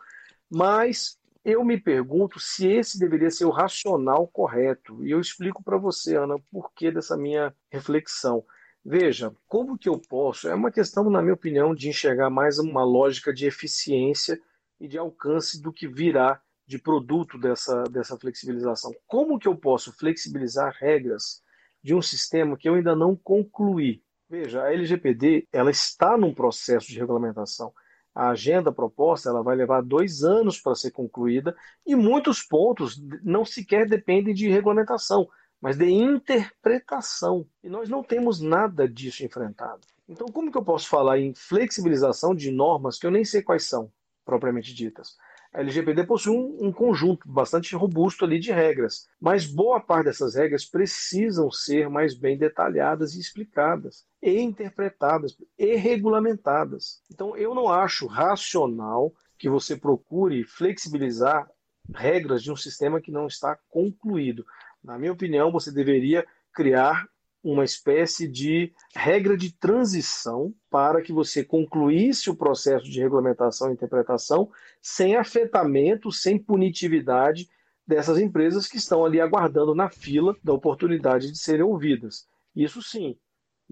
mas 0.51 1.19
eu 1.43 1.65
me 1.65 1.81
pergunto 1.81 2.39
se 2.39 2.67
esse 2.67 2.99
deveria 2.99 3.31
ser 3.31 3.47
o 3.47 3.51
racional 3.51 4.29
correto. 4.29 5.03
E 5.03 5.13
eu 5.13 5.21
explico 5.21 5.65
para 5.65 5.79
você, 5.79 6.15
Ana, 6.15 6.35
o 6.35 6.43
porquê 6.53 6.91
dessa 6.91 7.17
minha 7.17 7.55
reflexão. 7.71 8.45
Veja, 8.85 9.33
como 9.47 9.79
que 9.79 9.89
eu 9.89 9.99
posso? 9.99 10.47
É 10.47 10.55
uma 10.55 10.71
questão, 10.71 11.09
na 11.09 11.23
minha 11.23 11.33
opinião, 11.33 11.75
de 11.75 11.89
enxergar 11.89 12.29
mais 12.29 12.59
uma 12.59 12.85
lógica 12.85 13.33
de 13.33 13.47
eficiência 13.47 14.39
e 14.81 14.89
de 14.89 14.99
alcance 14.99 15.61
do 15.61 15.73
que 15.73 15.87
virá 15.87 16.41
de 16.67 16.79
produto 16.79 17.39
dessa, 17.39 17.85
dessa 17.85 18.17
flexibilização. 18.17 18.93
Como 19.07 19.39
que 19.39 19.49
eu 19.49 19.57
posso 19.57 19.93
flexibilizar 19.93 20.75
regras 20.79 21.43
de 21.83 21.95
um 21.95 22.01
sistema 22.01 22.57
que 22.57 22.69
eu 22.69 22.75
ainda 22.75 22.97
não 22.97 23.15
concluí? 23.15 24.03
Veja, 24.29 24.63
a 24.63 24.73
LGPD 24.73 25.47
ela 25.53 25.71
está 25.71 26.17
num 26.17 26.35
processo 26.35 26.89
de 26.89 26.99
regulamentação. 26.99 27.73
A 28.15 28.31
agenda 28.31 28.73
proposta 28.73 29.29
ela 29.29 29.43
vai 29.43 29.57
levar 29.57 29.83
dois 29.83 30.23
anos 30.23 30.61
para 30.61 30.75
ser 30.75 30.93
concluída 30.93 31.55
e 31.85 31.95
muitos 31.95 32.43
pontos 32.43 33.03
não 33.23 33.45
sequer 33.45 33.89
dependem 33.89 34.33
de 34.33 34.49
regulamentação, 34.49 35.29
mas 35.61 35.77
de 35.77 35.91
interpretação. 35.91 37.47
E 37.63 37.69
nós 37.69 37.89
não 37.89 38.03
temos 38.03 38.41
nada 38.41 38.89
disso 38.89 39.25
enfrentado. 39.25 39.81
Então, 40.09 40.29
como 40.29 40.51
que 40.51 40.57
eu 40.57 40.65
posso 40.65 40.89
falar 40.89 41.19
em 41.19 41.35
flexibilização 41.35 42.35
de 42.35 42.51
normas 42.51 42.99
que 42.99 43.07
eu 43.07 43.11
nem 43.11 43.25
sei 43.25 43.43
quais 43.43 43.65
são? 43.65 43.91
Propriamente 44.25 44.75
ditas. 44.75 45.17
A 45.53 45.61
LGPD 45.61 46.05
possui 46.05 46.37
um, 46.37 46.67
um, 46.67 46.73
conjunto 46.73 47.29
bastante 47.29 47.77
robusto 47.77 48.25
ali 48.25 48.41
de 48.41 48.51
regras, 48.51 49.07
mas 49.21 49.47
boa 49.47 49.81
parte 49.81 50.07
dessas 50.07 50.35
regras 50.35 50.65
precisam 50.65 51.49
ser 51.49 51.89
mais 51.89 52.13
bem 52.13 52.37
detalhadas 52.37 53.15
e 53.15 53.21
explicadas, 53.21 54.05
e 54.21 54.41
interpretadas, 54.41 55.37
e 55.57 55.77
regulamentadas. 55.77 57.03
Então, 57.09 57.37
eu 57.37 57.55
não 57.55 57.69
acho 57.69 58.09
racional 58.09 59.15
que 59.39 59.49
você 59.49 59.77
procure 59.77 60.43
flexibilizar 60.43 61.49
regras 61.95 62.43
de 62.43 62.51
um 62.51 62.57
sistema 62.57 63.01
que 63.01 63.13
não 63.13 63.29
está 63.29 63.57
concluído. 63.69 64.45
Na 64.83 64.99
minha 64.99 65.13
opinião, 65.13 65.53
você 65.53 65.71
deveria 65.71 66.27
criar 66.53 67.07
uma 67.45 67.63
espécie 67.63 68.27
de 68.27 68.73
regra 68.97 69.37
de 69.37 69.53
transição 69.53 70.55
para 70.71 71.03
que 71.03 71.13
você 71.13 71.45
concluísse 71.45 72.31
o 72.31 72.35
processo 72.35 72.87
de 72.87 72.99
regulamentação 72.99 73.71
e 73.71 73.75
interpretação 73.75 74.51
sem 74.81 75.15
afetamento, 75.15 76.11
sem 76.11 76.39
punitividade 76.39 77.49
dessas 77.87 78.19
empresas 78.19 78.67
que 78.67 78.79
estão 78.79 79.05
ali 79.05 79.21
aguardando 79.21 79.75
na 79.75 79.91
fila 79.91 80.35
da 80.43 80.55
oportunidade 80.55 81.31
de 81.31 81.39
serem 81.39 81.63
ouvidas. 81.63 82.27
Isso 82.57 82.81
sim, 82.83 83.19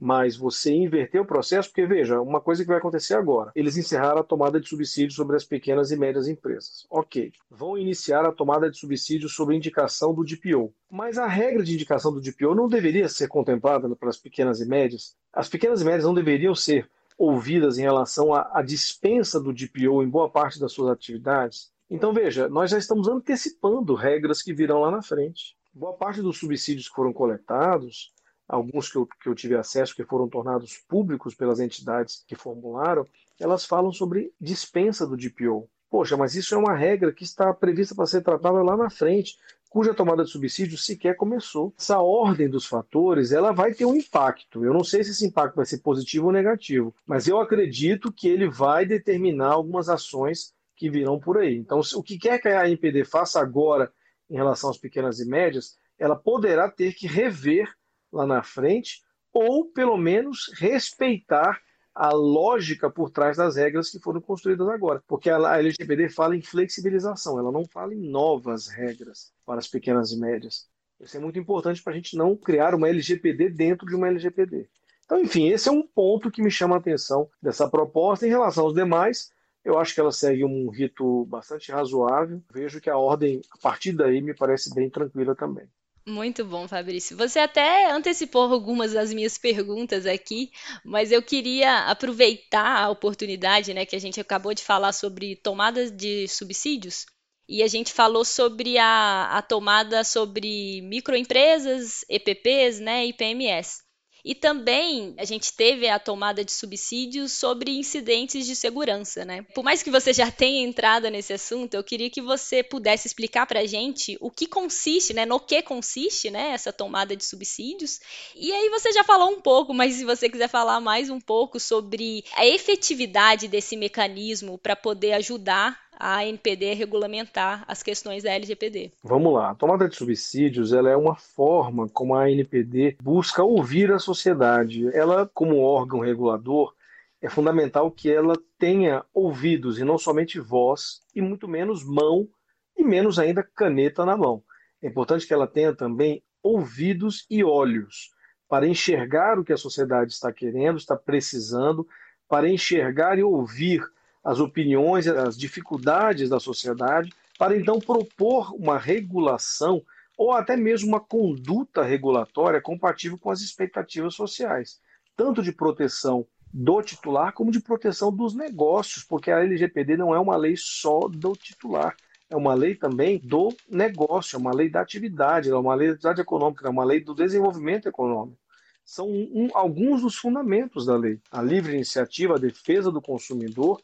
mas 0.01 0.37
você 0.37 0.73
inverter 0.73 1.21
o 1.21 1.27
processo, 1.27 1.69
porque 1.69 1.87
veja, 1.87 2.21
uma 2.21 2.41
coisa 2.41 2.63
que 2.63 2.69
vai 2.69 2.79
acontecer 2.79 3.15
agora, 3.15 3.53
eles 3.55 3.77
encerraram 3.77 4.21
a 4.21 4.25
tomada 4.25 4.61
de 4.61 4.69
subsídios 4.69 5.15
sobre 5.15 5.37
as 5.37 5.45
pequenas 5.45 5.91
e 5.91 5.97
médias 5.97 6.29
empresas. 6.29 6.87
Ok, 6.91 7.33
vão 7.51 7.79
iniciar 7.79 8.25
a 8.25 8.33
tomada 8.33 8.71
de 8.71 8.79
subsídios 8.79 9.35
sobre 9.35 9.57
indicação 9.57 10.15
do 10.15 10.25
DPO. 10.25 10.75
Mas 10.91 11.19
a 11.19 11.27
regra 11.27 11.63
de 11.63 11.75
indicação 11.75 12.13
do 12.13 12.21
DPO 12.21 12.55
não 12.55 12.69
deveria 12.69 13.09
ser 13.09 13.29
contemplada 13.29 13.89
pelas 13.97 14.17
pequenas 14.17 14.61
e 14.61 14.67
médias? 14.67 15.17
As 15.33 15.49
pequenas 15.49 15.81
e 15.81 15.85
médias 15.85 16.05
não 16.05 16.15
deveriam 16.15 16.55
ser 16.55 16.89
ouvidas 17.17 17.79
em 17.79 17.83
relação 17.83 18.35
à, 18.35 18.51
à 18.53 18.63
dispensa 18.63 19.41
do 19.41 19.53
DPO 19.53 20.03
em 20.03 20.09
boa 20.09 20.29
parte 20.29 20.59
das 20.59 20.73
suas 20.73 20.91
atividades? 20.91 21.71
Então 21.89 22.13
veja, 22.13 22.49
nós 22.49 22.71
já 22.71 22.79
estamos 22.79 23.07
antecipando 23.07 23.95
regras 23.95 24.43
que 24.43 24.55
virão 24.55 24.81
lá 24.81 24.91
na 24.91 25.03
frente. 25.03 25.57
Boa 25.75 25.93
parte 25.93 26.21
dos 26.21 26.39
subsídios 26.39 26.89
que 26.89 26.95
foram 26.95 27.13
coletados 27.13 28.13
alguns 28.53 28.91
que 28.91 28.97
eu, 28.97 29.07
que 29.07 29.29
eu 29.29 29.35
tive 29.35 29.57
acesso, 29.57 29.97
que 29.97 30.05
foram 30.05 30.29
tornados 30.29 30.77
públicos 30.87 31.35
pelas 31.35 31.59
entidades 31.59 32.23
que 32.27 32.37
formularam, 32.37 33.07
elas 33.41 33.65
falam 33.65 33.91
sobre 33.91 34.33
dispensa 34.39 35.07
do 35.07 35.17
DPO. 35.17 35.69
Poxa, 35.91 36.17
mas 36.17 36.35
isso 36.35 36.55
é 36.55 36.59
uma 36.59 36.75
regra 36.75 37.13
que 37.13 37.25
está 37.25 37.53
prevista 37.53 37.95
para 37.95 38.07
ser 38.07 38.23
tratada 38.23 38.63
lá 38.63 38.77
na 38.77 38.91
frente, 38.91 39.37
cuja 39.71 39.95
tomada 39.95 40.23
de 40.23 40.31
subsídio 40.31 40.77
sequer 40.77 41.17
começou. 41.17 41.73
Essa 41.79 41.99
ordem 42.01 42.49
dos 42.49 42.67
fatores, 42.67 43.33
ela 43.33 43.53
vai 43.53 43.73
ter 43.73 43.87
um 43.87 43.97
impacto. 43.97 44.65
Eu 44.65 44.75
não 44.75 44.85
sei 44.85 45.03
se 45.03 45.11
esse 45.11 45.27
impacto 45.27 45.57
vai 45.57 45.65
ser 45.65 45.79
positivo 45.79 46.27
ou 46.27 46.33
negativo, 46.33 46.95
mas 47.07 47.27
eu 47.27 47.41
acredito 47.41 48.13
que 48.13 48.29
ele 48.29 48.49
vai 48.49 48.85
determinar 48.85 49.53
algumas 49.53 49.89
ações 49.89 50.53
que 50.77 50.91
virão 50.91 51.19
por 51.19 51.39
aí. 51.39 51.57
Então, 51.57 51.81
o 51.95 52.03
que 52.03 52.19
quer 52.19 52.39
que 52.39 52.49
a 52.49 52.67
NPD 52.67 53.05
faça 53.05 53.41
agora 53.41 53.91
em 54.29 54.35
relação 54.35 54.69
às 54.69 54.79
pequenas 54.79 55.21
e 55.21 55.27
médias, 55.27 55.77
ela 55.99 56.17
poderá 56.17 56.71
ter 56.71 56.95
que 56.95 57.07
rever 57.07 57.73
lá 58.13 58.27
na 58.27 58.43
frente, 58.43 59.03
ou 59.33 59.65
pelo 59.67 59.97
menos 59.97 60.51
respeitar 60.59 61.61
a 61.95 62.11
lógica 62.11 62.91
por 62.91 63.11
trás 63.11 63.37
das 63.37 63.57
regras 63.57 63.91
que 63.91 63.99
foram 63.99 64.21
construídas 64.21 64.69
agora. 64.69 65.03
Porque 65.07 65.29
a 65.31 65.59
LGPD 65.59 66.09
fala 66.09 66.37
em 66.37 66.43
flexibilização, 66.43 67.39
ela 67.39 67.53
não 67.53 67.67
fala 67.67 67.95
em 67.95 68.01
novas 68.01 68.69
regras 68.69 69.33
para 69.45 69.59
as 69.59 69.69
pequenas 69.69 70.11
e 70.13 70.19
médias. 70.19 70.69
Isso 71.01 71.17
é 71.17 71.21
muito 71.21 71.39
importante 71.39 71.83
para 71.83 71.93
a 71.93 71.97
gente 71.97 72.17
não 72.17 72.37
criar 72.37 72.75
uma 72.75 72.89
LGPD 72.89 73.51
dentro 73.51 73.87
de 73.87 73.95
uma 73.95 74.09
LGPD. 74.09 74.69
Então, 75.05 75.21
enfim, 75.21 75.49
esse 75.49 75.69
é 75.69 75.73
um 75.73 75.87
ponto 75.87 76.31
que 76.31 76.41
me 76.41 76.51
chama 76.51 76.77
a 76.77 76.79
atenção 76.79 77.29
dessa 77.43 77.69
proposta. 77.69 78.27
Em 78.27 78.31
relação 78.31 78.65
aos 78.65 78.75
demais, 78.75 79.31
eu 79.65 79.79
acho 79.79 79.95
que 79.95 80.01
ela 80.01 80.13
segue 80.13 80.45
um 80.45 80.71
rito 80.71 81.25
bastante 81.27 81.71
razoável. 81.73 82.43
Vejo 82.51 82.81
que 82.81 82.89
a 82.89 82.97
ordem, 82.97 83.43
a 83.51 83.59
partir 83.59 83.93
daí, 83.93 84.23
me 84.23 84.33
parece 84.33 84.73
bem 84.75 84.89
tranquila 84.89 85.35
também. 85.35 85.69
Muito 86.07 86.45
bom, 86.45 86.67
Fabrício. 86.67 87.17
Você 87.17 87.39
até 87.39 87.91
antecipou 87.93 88.53
algumas 88.53 88.93
das 88.93 89.13
minhas 89.13 89.39
perguntas 89.39 90.05
aqui, 90.05 90.51
mas 90.85 91.13
eu 91.13 91.23
queria 91.23 91.87
aproveitar 91.87 92.83
a 92.85 92.91
oportunidade, 92.91 93.73
né, 93.73 93.87
que 93.87 93.95
a 93.95 94.01
gente 94.01 94.21
acabou 94.21 94.53
de 94.53 94.63
falar 94.65 94.93
sobre 94.93 95.37
tomadas 95.37 95.93
de 95.93 96.27
subsídios, 96.27 97.07
e 97.49 97.63
a 97.63 97.69
gente 97.69 97.93
falou 97.93 98.25
sobre 98.25 98.79
a, 98.79 99.39
a 99.39 99.43
tomada 99.43 100.03
sobre 100.03 100.81
microempresas, 100.83 102.05
EPPs, 102.09 102.81
né, 102.81 103.07
e 103.07 103.13
PMS. 103.13 103.82
E 104.25 104.35
também 104.35 105.15
a 105.19 105.25
gente 105.25 105.53
teve 105.53 105.89
a 105.89 105.99
tomada 105.99 106.45
de 106.45 106.53
subsídios 106.53 107.33
sobre 107.33 107.73
incidentes 107.73 108.47
de 108.47 108.55
segurança, 108.55 109.25
né? 109.25 109.43
Por 109.55 109.65
mais 109.65 109.83
que 109.83 109.91
você 109.91 110.13
já 110.13 110.31
tenha 110.31 110.65
entrado 110.65 111.09
nesse 111.11 111.33
assunto, 111.33 111.75
eu 111.75 111.83
queria 111.83 112.09
que 112.09 112.23
você 112.23 112.63
pudesse 112.63 113.09
explicar 113.09 113.47
para 113.47 113.61
a 113.61 113.67
gente 113.67 114.17
o 114.21 114.31
que 114.31 114.47
consiste, 114.47 115.13
né? 115.13 115.27
No 115.27 115.41
que 115.41 115.61
consiste, 115.61 116.31
né? 116.31 116.51
Essa 116.51 116.73
tomada 116.73 117.17
de 117.17 117.25
subsídios. 117.25 118.01
E 118.37 118.53
aí 118.53 118.69
você 118.71 118.93
já 118.93 119.03
falou 119.03 119.31
um 119.31 119.41
pouco, 119.41 119.75
mas 119.75 119.95
se 119.95 120.05
você 120.05 120.29
quiser 120.29 120.49
falar 120.49 120.81
mais 120.81 121.11
um 121.11 121.21
pouco 121.21 121.59
sobre 121.59 122.25
a 122.37 122.47
efetividade 122.47 123.49
desse 123.49 123.77
mecanismo 123.77 124.57
para 124.57 124.77
poder 124.77 125.15
ajudar 125.15 125.83
a 126.03 126.27
NPD 126.27 126.75
regulamentar 126.75 127.65
as 127.69 127.81
questões 127.81 128.25
da 128.25 128.33
LGPD. 128.33 128.91
Vamos 129.05 129.33
lá. 129.33 129.51
A 129.51 129.55
tomada 129.55 129.89
de 129.89 129.95
subsídios 129.95 130.73
ela 130.73 130.91
é 130.91 130.97
uma 130.97 131.15
forma 131.15 131.89
como 131.89 132.17
a 132.17 132.29
NPD 132.29 132.97
busca 133.01 133.45
ouvir 133.45 133.93
a 133.93 134.01
sociedade. 134.01 134.89
Ela, 134.93 135.31
como 135.33 135.61
órgão 135.61 136.01
regulador, 136.01 136.75
é 137.21 137.31
fundamental 137.31 137.89
que 137.89 138.11
ela 138.11 138.35
tenha 138.59 139.05
ouvidos 139.15 139.79
e 139.79 139.85
não 139.85 139.97
somente 139.97 140.41
voz, 140.41 141.03
e 141.15 141.23
muito 141.23 141.47
menos 141.47 141.85
mão, 141.85 142.29
e 142.77 142.83
menos 142.83 143.21
ainda 143.21 143.45
caneta 143.45 144.05
na 144.05 144.17
mão. 144.17 144.43
É 144.83 144.89
importante 144.89 145.25
que 145.25 145.33
ela 145.33 145.47
tenha 145.47 145.73
também 145.73 146.21
ouvidos 146.43 147.25
e 147.31 147.45
olhos 147.45 148.11
para 148.49 148.67
enxergar 148.67 149.39
o 149.39 149.45
que 149.45 149.53
a 149.53 149.57
sociedade 149.57 150.13
está 150.13 150.33
querendo, 150.33 150.79
está 150.79 150.97
precisando, 150.97 151.87
para 152.29 152.49
enxergar 152.49 153.21
e 153.21 153.23
ouvir 153.23 153.85
as 154.23 154.41
opiniões, 154.41 155.07
as 155.07 155.37
dificuldades 155.37 156.29
da 156.29 156.39
sociedade, 156.39 157.13
para 157.39 157.57
então 157.57 157.79
propor 157.79 158.55
uma 158.55 158.79
regulação 158.79 159.83
ou 160.17 160.33
até 160.33 160.57
mesmo 160.57 160.89
uma 160.89 161.01
conduta 161.01 161.83
regulatória 161.83 162.61
compatível 162.61 163.19
com 163.19 163.31
as 163.31 163.41
expectativas 163.41 164.15
sociais, 164.15 164.81
tanto 165.17 165.43
de 165.43 165.53
proteção 165.53 166.27
do 166.53 166.83
titular 166.83 167.33
como 167.33 167.51
de 167.51 167.61
proteção 167.61 168.15
dos 168.15 168.35
negócios, 168.35 169.03
porque 169.03 169.31
a 169.31 169.41
LGPD 169.41 169.97
não 169.97 170.15
é 170.15 170.21
uma 170.21 170.37
lei 170.37 170.55
só 170.57 171.01
do 171.09 171.33
titular, 171.33 171.97
é 172.29 172.37
uma 172.37 172.55
lei 172.55 172.75
também 172.75 173.19
do 173.19 173.55
negócio, 173.69 174.37
é 174.37 174.39
uma 174.39 174.55
lei 174.55 174.69
da 174.69 174.81
atividade, 174.81 175.51
é 175.51 175.57
uma 175.57 175.75
lei 175.75 175.89
da 175.89 175.95
atividade 175.95 176.21
econômica, 176.21 176.67
é 176.67 176.71
uma 176.71 176.85
lei 176.85 177.01
do 177.01 177.15
desenvolvimento 177.15 177.89
econômico. 177.89 178.39
São 178.85 179.09
um, 179.09 179.49
alguns 179.55 180.03
dos 180.03 180.17
fundamentos 180.17 180.87
da 180.87 180.97
lei. 180.97 181.21
A 181.31 181.41
livre 181.41 181.75
iniciativa, 181.75 182.35
a 182.35 182.39
defesa 182.39 182.91
do 182.91 183.01
consumidor 183.01 183.81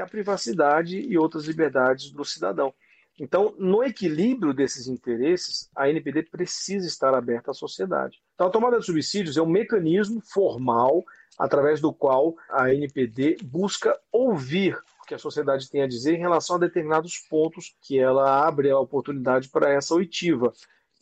a 0.00 0.06
privacidade 0.06 0.98
e 1.00 1.18
outras 1.18 1.44
liberdades 1.44 2.10
do 2.10 2.24
cidadão. 2.24 2.72
Então, 3.20 3.52
no 3.58 3.82
equilíbrio 3.82 4.54
desses 4.54 4.86
interesses, 4.86 5.68
a 5.74 5.88
NPD 5.88 6.24
precisa 6.24 6.86
estar 6.86 7.14
aberta 7.14 7.50
à 7.50 7.54
sociedade. 7.54 8.22
Então, 8.34 8.46
a 8.46 8.50
tomada 8.50 8.78
de 8.78 8.86
subsídios 8.86 9.36
é 9.36 9.42
um 9.42 9.46
mecanismo 9.46 10.20
formal 10.20 11.04
através 11.36 11.80
do 11.80 11.92
qual 11.92 12.36
a 12.48 12.72
NPD 12.72 13.38
busca 13.44 13.98
ouvir 14.12 14.78
o 15.02 15.06
que 15.06 15.14
a 15.14 15.18
sociedade 15.18 15.68
tem 15.68 15.82
a 15.82 15.88
dizer 15.88 16.14
em 16.14 16.20
relação 16.20 16.56
a 16.56 16.60
determinados 16.60 17.18
pontos 17.28 17.74
que 17.82 17.98
ela 17.98 18.46
abre 18.46 18.70
a 18.70 18.78
oportunidade 18.78 19.48
para 19.48 19.72
essa 19.72 19.94
oitiva. 19.94 20.52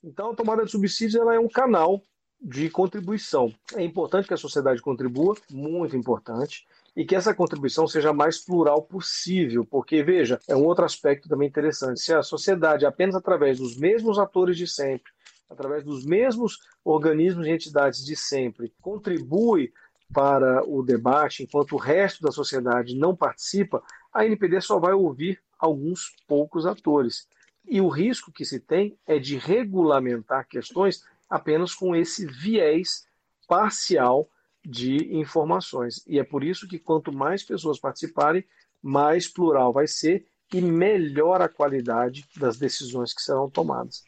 Então, 0.03 0.31
a 0.31 0.35
tomada 0.35 0.65
de 0.65 0.71
subsídios 0.71 1.21
ela 1.21 1.35
é 1.35 1.39
um 1.39 1.49
canal 1.49 2.03
de 2.41 2.71
contribuição. 2.71 3.53
É 3.75 3.83
importante 3.83 4.29
que 4.29 4.35
a 4.35 4.39
sociedade 4.39 4.81
contribua, 4.81 5.35
muito 5.51 5.97
importante, 5.97 6.67
e 6.97 7.05
que 7.05 7.15
essa 7.15 7.35
contribuição 7.35 7.87
seja 7.87 8.13
mais 8.13 8.43
plural 8.43 8.83
possível, 8.83 9.67
porque, 9.67 10.03
veja, 10.03 10.41
é 10.49 10.57
um 10.57 10.65
outro 10.65 10.85
aspecto 10.85 11.29
também 11.29 11.47
interessante. 11.47 12.01
Se 12.01 12.15
a 12.15 12.23
sociedade, 12.23 12.87
apenas 12.87 13.15
através 13.15 13.59
dos 13.59 13.77
mesmos 13.77 14.19
atores 14.19 14.57
de 14.57 14.67
sempre, 14.67 15.13
através 15.51 15.85
dos 15.85 16.07
mesmos 16.07 16.59
organismos 16.83 17.47
e 17.47 17.51
entidades 17.51 18.03
de 18.03 18.17
sempre, 18.17 18.73
contribui 18.81 19.73
para 20.13 20.65
o 20.67 20.83
debate, 20.83 21.43
enquanto 21.43 21.73
o 21.73 21.79
resto 21.79 22.23
da 22.23 22.33
sociedade 22.33 22.97
não 22.97 23.15
participa, 23.15 23.83
a 24.13 24.25
NPD 24.25 24.63
só 24.63 24.79
vai 24.79 24.95
ouvir 24.95 25.39
alguns 25.59 26.17
poucos 26.27 26.65
atores. 26.65 27.29
E 27.69 27.81
o 27.81 27.89
risco 27.89 28.33
que 28.33 28.45
se 28.45 28.59
tem 28.59 28.97
é 29.07 29.19
de 29.19 29.37
regulamentar 29.37 30.49
questões 30.49 31.05
apenas 31.29 31.75
com 31.75 31.95
esse 31.95 32.25
viés 32.25 33.07
parcial 33.47 34.31
de 34.67 35.17
informações. 35.17 36.03
E 36.09 36.19
é 36.19 36.25
por 36.25 36.43
isso 36.43 36.67
que 36.67 36.79
quanto 36.79 37.13
mais 37.13 37.45
pessoas 37.45 37.79
participarem, 37.79 38.45
mais 38.83 39.29
plural 39.29 39.73
vai 39.73 39.87
ser 39.87 40.27
e 40.53 40.61
melhor 40.61 41.41
a 41.41 41.49
qualidade 41.49 42.25
das 42.37 42.57
decisões 42.57 43.15
que 43.15 43.23
serão 43.23 43.49
tomadas. 43.49 44.03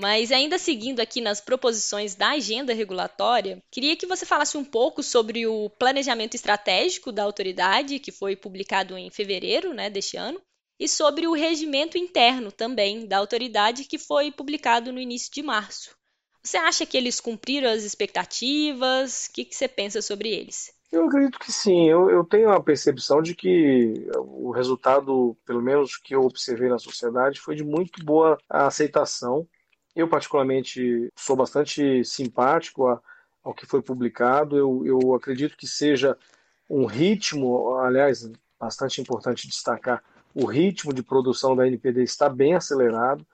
Mas 0.00 0.32
ainda 0.32 0.58
seguindo 0.58 1.00
aqui 1.00 1.20
nas 1.20 1.40
proposições 1.40 2.14
da 2.14 2.30
agenda 2.30 2.72
regulatória, 2.72 3.62
queria 3.70 3.94
que 3.94 4.06
você 4.06 4.24
falasse 4.24 4.56
um 4.56 4.64
pouco 4.64 5.02
sobre 5.02 5.46
o 5.46 5.68
planejamento 5.68 6.34
estratégico 6.34 7.12
da 7.12 7.22
autoridade, 7.22 7.98
que 7.98 8.10
foi 8.10 8.34
publicado 8.34 8.96
em 8.96 9.10
fevereiro 9.10 9.74
né, 9.74 9.90
deste 9.90 10.16
ano, 10.16 10.40
e 10.80 10.88
sobre 10.88 11.26
o 11.26 11.34
regimento 11.34 11.98
interno 11.98 12.50
também 12.50 13.06
da 13.06 13.18
autoridade, 13.18 13.84
que 13.84 13.98
foi 13.98 14.32
publicado 14.32 14.90
no 14.90 14.98
início 14.98 15.30
de 15.30 15.42
março. 15.42 15.94
Você 16.42 16.56
acha 16.56 16.84
que 16.84 16.96
eles 16.96 17.20
cumpriram 17.20 17.70
as 17.70 17.84
expectativas? 17.84 19.26
O 19.26 19.32
que, 19.32 19.44
que 19.44 19.54
você 19.54 19.68
pensa 19.68 20.02
sobre 20.02 20.28
eles? 20.28 20.72
Eu 20.90 21.06
acredito 21.06 21.38
que 21.38 21.50
sim. 21.50 21.88
Eu, 21.88 22.10
eu, 22.10 22.24
tenho 22.24 22.50
a 22.50 22.62
percepção 22.62 23.22
de 23.22 23.34
que 23.34 24.06
o 24.16 24.50
resultado, 24.50 25.36
pelo 25.46 25.62
menos 25.62 25.96
que 25.96 26.14
eu 26.14 26.22
observei 26.22 26.68
na 26.68 26.78
sociedade, 26.78 27.40
foi 27.40 27.54
de 27.54 27.64
muito 27.64 28.04
boa 28.04 28.36
aceitação. 28.48 29.46
Eu, 29.94 30.08
particularmente, 30.08 31.10
sou 31.16 31.36
bastante 31.36 32.04
simpático 32.04 32.88
a, 32.88 33.00
ao 33.42 33.54
que 33.54 33.64
foi 33.64 33.80
publicado. 33.80 34.56
Eu, 34.56 34.82
eu 34.84 35.14
acredito 35.14 35.56
que 35.56 35.66
seja 35.66 36.18
um 36.68 36.84
ritmo, 36.84 37.76
aliás, 37.76 38.30
bastante 38.58 39.00
importante 39.00 39.48
destacar, 39.48 40.02
o 40.34 40.44
ritmo 40.46 40.92
de 40.92 41.02
produção 41.02 41.54
da 41.54 41.66
NPD 41.66 42.02
está 42.02 42.28
bem 42.28 42.54
acelerado, 42.54 43.26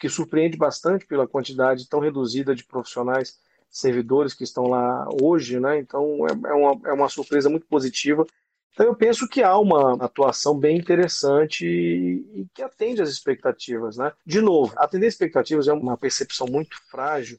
que 0.00 0.08
surpreende 0.08 0.56
bastante 0.56 1.06
pela 1.06 1.26
quantidade 1.26 1.88
tão 1.88 2.00
reduzida 2.00 2.54
de 2.54 2.64
profissionais 2.64 3.38
servidores 3.70 4.32
que 4.34 4.44
estão 4.44 4.68
lá 4.68 5.06
hoje, 5.20 5.58
né? 5.58 5.78
Então 5.78 6.26
é, 6.26 6.50
é, 6.50 6.52
uma, 6.52 6.88
é 6.88 6.92
uma 6.92 7.08
surpresa 7.08 7.50
muito 7.50 7.66
positiva. 7.66 8.24
Então 8.72 8.86
eu 8.86 8.94
penso 8.94 9.28
que 9.28 9.42
há 9.42 9.56
uma 9.58 9.94
atuação 10.04 10.58
bem 10.58 10.76
interessante 10.76 11.66
e, 11.66 12.46
que 12.54 12.62
atende 12.62 13.02
às 13.02 13.08
expectativas, 13.08 13.96
né? 13.96 14.12
De 14.24 14.40
novo, 14.40 14.72
atender 14.76 15.06
expectativas 15.06 15.68
é 15.68 15.72
uma 15.72 15.96
percepção 15.96 16.46
muito 16.46 16.76
frágil, 16.88 17.38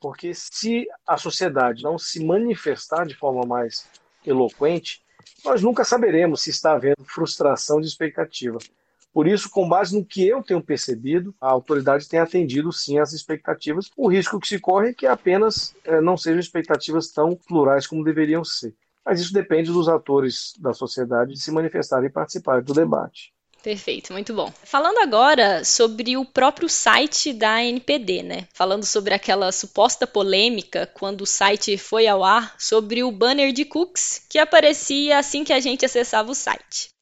porque 0.00 0.32
se 0.34 0.86
a 1.06 1.16
sociedade 1.16 1.82
não 1.82 1.98
se 1.98 2.24
manifestar 2.24 3.06
de 3.06 3.16
forma 3.16 3.44
mais 3.44 3.88
eloquente, 4.24 5.02
nós 5.44 5.62
nunca 5.62 5.84
saberemos 5.84 6.42
se 6.42 6.50
está 6.50 6.72
havendo 6.72 7.04
frustração 7.04 7.80
de 7.80 7.86
expectativa. 7.86 8.58
Por 9.14 9.28
isso, 9.28 9.48
com 9.48 9.68
base 9.68 9.96
no 9.96 10.04
que 10.04 10.26
eu 10.26 10.42
tenho 10.42 10.60
percebido, 10.60 11.32
a 11.40 11.48
autoridade 11.48 12.08
tem 12.08 12.18
atendido 12.18 12.72
sim 12.72 12.98
às 12.98 13.12
expectativas. 13.12 13.88
O 13.96 14.08
risco 14.08 14.40
que 14.40 14.48
se 14.48 14.58
corre 14.58 14.88
é 14.88 14.92
que 14.92 15.06
apenas 15.06 15.72
é, 15.84 16.00
não 16.00 16.16
sejam 16.16 16.40
expectativas 16.40 17.12
tão 17.12 17.36
plurais 17.36 17.86
como 17.86 18.02
deveriam 18.02 18.42
ser. 18.44 18.74
Mas 19.06 19.20
isso 19.20 19.32
depende 19.32 19.70
dos 19.70 19.88
atores 19.88 20.54
da 20.58 20.72
sociedade 20.72 21.34
de 21.34 21.40
se 21.40 21.52
manifestarem 21.52 22.08
e 22.08 22.12
participarem 22.12 22.64
do 22.64 22.74
debate. 22.74 23.32
Perfeito, 23.62 24.12
muito 24.12 24.34
bom. 24.34 24.52
Falando 24.64 24.98
agora 24.98 25.64
sobre 25.64 26.16
o 26.16 26.24
próprio 26.24 26.68
site 26.68 27.32
da 27.32 27.62
NPD, 27.62 28.22
né? 28.22 28.48
Falando 28.52 28.84
sobre 28.84 29.14
aquela 29.14 29.52
suposta 29.52 30.08
polêmica 30.08 30.90
quando 30.92 31.20
o 31.20 31.26
site 31.26 31.78
foi 31.78 32.08
ao 32.08 32.24
ar 32.24 32.56
sobre 32.58 33.04
o 33.04 33.12
banner 33.12 33.52
de 33.52 33.64
cookies 33.64 34.26
que 34.28 34.38
aparecia 34.38 35.18
assim 35.18 35.44
que 35.44 35.52
a 35.52 35.60
gente 35.60 35.86
acessava 35.86 36.30
o 36.30 36.34
site. 36.34 36.93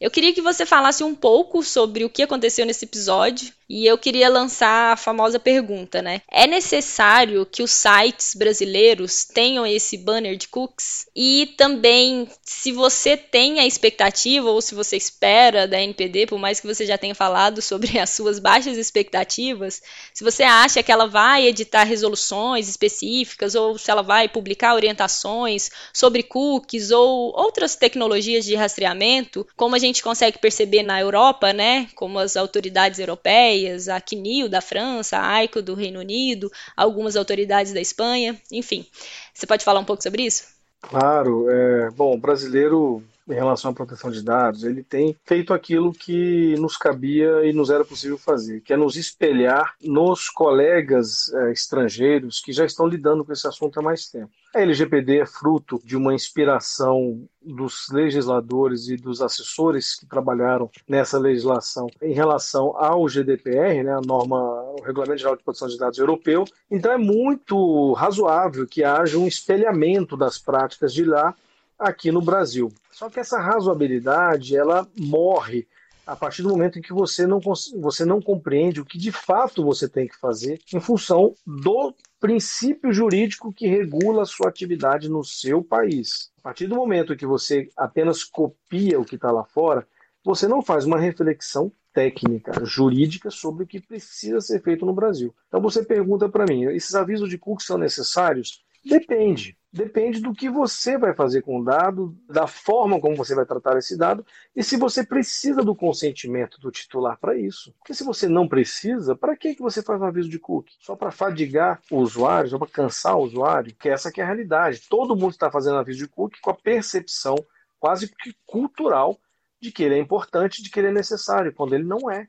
Eu 0.00 0.10
queria 0.10 0.32
que 0.32 0.40
você 0.40 0.64
falasse 0.64 1.04
um 1.04 1.14
pouco 1.14 1.62
sobre 1.62 2.06
o 2.06 2.08
que 2.08 2.22
aconteceu 2.22 2.64
nesse 2.64 2.86
episódio 2.86 3.52
e 3.68 3.86
eu 3.86 3.98
queria 3.98 4.28
lançar 4.30 4.94
a 4.94 4.96
famosa 4.96 5.38
pergunta, 5.38 6.00
né? 6.00 6.22
É 6.28 6.46
necessário 6.46 7.46
que 7.46 7.62
os 7.62 7.70
sites 7.70 8.34
brasileiros 8.34 9.24
tenham 9.26 9.64
esse 9.66 9.98
banner 9.98 10.36
de 10.36 10.48
cookies? 10.48 11.06
E 11.14 11.54
também, 11.56 12.26
se 12.42 12.72
você 12.72 13.16
tem 13.16 13.60
a 13.60 13.66
expectativa 13.66 14.50
ou 14.50 14.60
se 14.62 14.74
você 14.74 14.96
espera 14.96 15.68
da 15.68 15.80
NPD, 15.80 16.26
por 16.26 16.38
mais 16.38 16.58
que 16.58 16.66
você 16.66 16.86
já 16.86 16.96
tenha 16.96 17.14
falado 17.14 17.60
sobre 17.62 17.98
as 18.00 18.10
suas 18.10 18.38
baixas 18.38 18.78
expectativas, 18.78 19.82
se 20.14 20.24
você 20.24 20.42
acha 20.42 20.82
que 20.82 20.90
ela 20.90 21.06
vai 21.06 21.46
editar 21.46 21.84
resoluções 21.84 22.68
específicas 22.68 23.54
ou 23.54 23.76
se 23.76 23.90
ela 23.90 24.02
vai 24.02 24.28
publicar 24.28 24.74
orientações 24.74 25.70
sobre 25.92 26.22
cookies 26.22 26.90
ou 26.90 27.32
outras 27.36 27.76
tecnologias 27.76 28.46
de 28.46 28.54
rastreamento, 28.54 29.46
como 29.54 29.76
a 29.76 29.78
gente 29.78 29.89
consegue 29.98 30.38
perceber 30.38 30.82
na 30.82 31.00
Europa, 31.00 31.52
né? 31.52 31.88
Como 31.94 32.18
as 32.18 32.36
autoridades 32.36 32.98
europeias 32.98 33.20
europeias, 33.20 33.88
a 33.88 34.00
CNIL 34.00 34.48
da 34.48 34.60
França, 34.60 35.18
a 35.18 35.34
AICO 35.34 35.62
do 35.62 35.74
Reino 35.74 36.00
Unido, 36.00 36.50
algumas 36.76 37.16
autoridades 37.16 37.72
da 37.72 37.80
Espanha, 37.80 38.40
enfim. 38.50 38.86
Você 39.32 39.46
pode 39.46 39.64
falar 39.64 39.80
um 39.80 39.84
pouco 39.84 40.02
sobre 40.02 40.22
isso? 40.22 40.44
Claro. 40.80 41.48
É, 41.50 41.90
bom, 41.90 42.14
o 42.14 42.18
brasileiro 42.18 43.02
em 43.30 43.34
relação 43.34 43.70
à 43.70 43.74
proteção 43.74 44.10
de 44.10 44.22
dados, 44.22 44.64
ele 44.64 44.82
tem 44.82 45.16
feito 45.24 45.54
aquilo 45.54 45.92
que 45.92 46.54
nos 46.58 46.76
cabia 46.76 47.44
e 47.44 47.52
nos 47.52 47.70
era 47.70 47.84
possível 47.84 48.18
fazer, 48.18 48.60
que 48.60 48.72
é 48.72 48.76
nos 48.76 48.96
espelhar 48.96 49.74
nos 49.82 50.28
colegas 50.28 51.32
é, 51.32 51.52
estrangeiros 51.52 52.40
que 52.40 52.52
já 52.52 52.64
estão 52.64 52.86
lidando 52.86 53.24
com 53.24 53.32
esse 53.32 53.46
assunto 53.46 53.78
há 53.78 53.82
mais 53.82 54.08
tempo. 54.08 54.30
A 54.54 54.60
LGPD 54.62 55.20
é 55.20 55.26
fruto 55.26 55.80
de 55.84 55.96
uma 55.96 56.12
inspiração 56.12 57.22
dos 57.40 57.86
legisladores 57.92 58.88
e 58.88 58.96
dos 58.96 59.22
assessores 59.22 59.94
que 59.94 60.06
trabalharam 60.06 60.68
nessa 60.88 61.18
legislação 61.18 61.86
em 62.02 62.12
relação 62.12 62.76
ao 62.76 63.06
GDPR, 63.06 63.84
né, 63.84 63.94
a 63.94 64.00
norma, 64.00 64.36
o 64.78 64.82
Regulamento 64.82 65.20
Geral 65.20 65.36
de 65.36 65.44
Proteção 65.44 65.68
de 65.68 65.78
Dados 65.78 65.98
Europeu. 66.00 66.44
Então 66.68 66.92
é 66.92 66.98
muito 66.98 67.92
razoável 67.92 68.66
que 68.66 68.82
haja 68.82 69.16
um 69.18 69.28
espelhamento 69.28 70.16
das 70.16 70.36
práticas 70.36 70.92
de 70.92 71.04
lá 71.04 71.34
aqui 71.80 72.12
no 72.12 72.20
Brasil. 72.20 72.72
Só 72.90 73.08
que 73.08 73.18
essa 73.18 73.40
razoabilidade 73.40 74.56
ela 74.56 74.86
morre 74.98 75.66
a 76.06 76.16
partir 76.16 76.42
do 76.42 76.48
momento 76.48 76.78
em 76.78 76.82
que 76.82 76.92
você 76.92 77.24
não, 77.26 77.40
você 77.80 78.04
não 78.04 78.20
compreende 78.20 78.80
o 78.80 78.84
que 78.84 78.98
de 78.98 79.12
fato 79.12 79.64
você 79.64 79.88
tem 79.88 80.08
que 80.08 80.18
fazer 80.18 80.60
em 80.74 80.80
função 80.80 81.34
do 81.46 81.94
princípio 82.18 82.92
jurídico 82.92 83.52
que 83.52 83.68
regula 83.68 84.22
a 84.22 84.26
sua 84.26 84.48
atividade 84.48 85.08
no 85.08 85.24
seu 85.24 85.62
país. 85.62 86.32
A 86.38 86.42
partir 86.42 86.66
do 86.66 86.74
momento 86.74 87.12
em 87.12 87.16
que 87.16 87.26
você 87.26 87.68
apenas 87.76 88.24
copia 88.24 88.98
o 88.98 89.04
que 89.04 89.14
está 89.14 89.30
lá 89.30 89.44
fora, 89.44 89.86
você 90.24 90.48
não 90.48 90.60
faz 90.60 90.84
uma 90.84 90.98
reflexão 90.98 91.72
técnica, 91.92 92.64
jurídica 92.64 93.30
sobre 93.30 93.64
o 93.64 93.66
que 93.66 93.80
precisa 93.80 94.40
ser 94.40 94.60
feito 94.62 94.84
no 94.84 94.92
Brasil. 94.92 95.34
Então 95.46 95.60
você 95.60 95.84
pergunta 95.84 96.28
para 96.28 96.44
mim, 96.44 96.64
esses 96.64 96.94
avisos 96.94 97.28
de 97.28 97.38
cookies 97.38 97.66
são 97.66 97.78
necessários? 97.78 98.64
Depende. 98.84 99.56
Depende 99.72 100.20
do 100.20 100.32
que 100.32 100.50
você 100.50 100.98
vai 100.98 101.14
fazer 101.14 101.42
com 101.42 101.60
o 101.60 101.64
dado, 101.64 102.16
da 102.28 102.48
forma 102.48 103.00
como 103.00 103.16
você 103.16 103.36
vai 103.36 103.46
tratar 103.46 103.78
esse 103.78 103.96
dado 103.96 104.26
e 104.54 104.64
se 104.64 104.76
você 104.76 105.06
precisa 105.06 105.62
do 105.62 105.76
consentimento 105.76 106.58
do 106.60 106.72
titular 106.72 107.16
para 107.20 107.38
isso. 107.38 107.72
Porque 107.78 107.94
se 107.94 108.02
você 108.02 108.28
não 108.28 108.48
precisa, 108.48 109.14
para 109.14 109.36
que, 109.36 109.54
que 109.54 109.62
você 109.62 109.80
faz 109.80 110.00
um 110.00 110.06
aviso 110.06 110.28
de 110.28 110.40
cookie? 110.40 110.74
Só 110.80 110.96
para 110.96 111.12
fadigar 111.12 111.80
o 111.88 111.98
usuário, 111.98 112.50
só 112.50 112.58
para 112.58 112.66
cansar 112.66 113.16
o 113.16 113.22
usuário? 113.22 113.72
Que 113.76 113.88
essa 113.88 114.10
que 114.10 114.20
é 114.20 114.24
a 114.24 114.26
realidade. 114.26 114.88
Todo 114.88 115.14
mundo 115.14 115.30
está 115.30 115.52
fazendo 115.52 115.78
aviso 115.78 116.00
de 116.00 116.08
cookie 116.08 116.40
com 116.40 116.50
a 116.50 116.54
percepção 116.54 117.36
quase 117.78 118.08
que 118.08 118.34
cultural 118.44 119.20
de 119.60 119.70
que 119.70 119.84
ele 119.84 119.94
é 119.94 119.98
importante, 119.98 120.62
de 120.62 120.70
que 120.70 120.80
ele 120.80 120.88
é 120.88 120.92
necessário, 120.92 121.54
quando 121.54 121.74
ele 121.74 121.84
não 121.84 122.10
é. 122.10 122.26